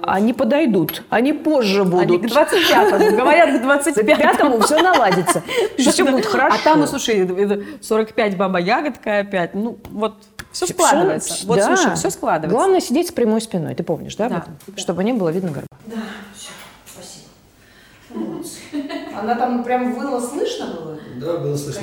Они 0.01 0.33
подойдут, 0.33 1.03
они 1.09 1.33
позже 1.33 1.81
Они 1.81 1.89
будут. 1.89 2.31
к 2.31 2.35
25-му, 2.35 3.17
говорят, 3.17 3.57
к 3.57 3.59
К 3.59 3.63
25 3.63 4.17
пятому 4.17 4.59
все 4.61 4.81
наладится. 4.81 5.43
Все 5.77 6.03
будет 6.03 6.25
хорошо. 6.25 6.55
А 6.55 6.63
там, 6.63 6.79
ну, 6.79 6.87
слушай, 6.87 7.15
это 7.17 7.63
45 7.81 8.37
баба 8.37 8.59
ягодка 8.59 9.19
опять. 9.19 9.53
Ну, 9.53 9.77
вот 9.89 10.15
все 10.51 10.67
складывается. 10.67 11.45
Вот, 11.45 11.57
да. 11.57 11.75
слушай, 11.75 11.95
все 11.95 12.09
складывается. 12.09 12.55
Главное 12.55 12.79
сидеть 12.79 13.09
с 13.09 13.11
прямой 13.11 13.41
спиной, 13.41 13.75
ты 13.75 13.83
помнишь, 13.83 14.15
да, 14.15 14.29
Да? 14.29 14.45
Чтобы 14.75 15.03
не 15.03 15.13
было 15.13 15.29
видно 15.29 15.51
горба. 15.51 15.67
Она 19.19 19.35
там 19.35 19.63
прям 19.63 19.93
выла 19.93 20.19
слышно 20.19 20.67
было? 20.67 20.99
Да, 21.19 21.37
было 21.37 21.55
слышно. 21.57 21.81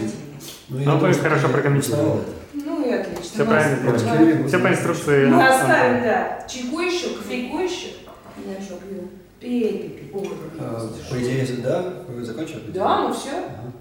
Ну, 0.68 0.78
Ну, 0.78 1.12
что 1.12 1.22
хорошо 1.22 1.48
я 1.48 1.52
прокомментировал. 1.52 2.02
узнавал 2.02 2.18
это. 2.20 2.30
Ну 2.54 2.84
и 2.86 2.92
отлично. 2.92 3.22
Все 3.22 3.44
правильно. 3.44 3.98
Кирилл, 3.98 4.48
Все 4.48 4.58
по 4.58 4.68
инструкции. 4.68 5.26
Мы 5.26 5.46
оставим, 5.46 6.02
да. 6.02 6.46
Чайку 6.48 6.80
еще, 6.80 7.08
кофейку 7.10 7.58
еще. 7.58 7.88
Я 8.46 8.60
что, 8.62 8.74
пью? 8.76 9.08
Пей, 9.40 9.60
пей, 9.70 10.10
пей. 10.12 10.30
А, 10.60 10.88
По 11.10 11.18
идее, 11.20 11.46
да, 11.62 11.84
вы 12.08 12.24
закончили? 12.24 12.70
Да, 12.72 13.00
ну 13.08 13.12
все. 13.14 13.30
Ага. 13.30 13.72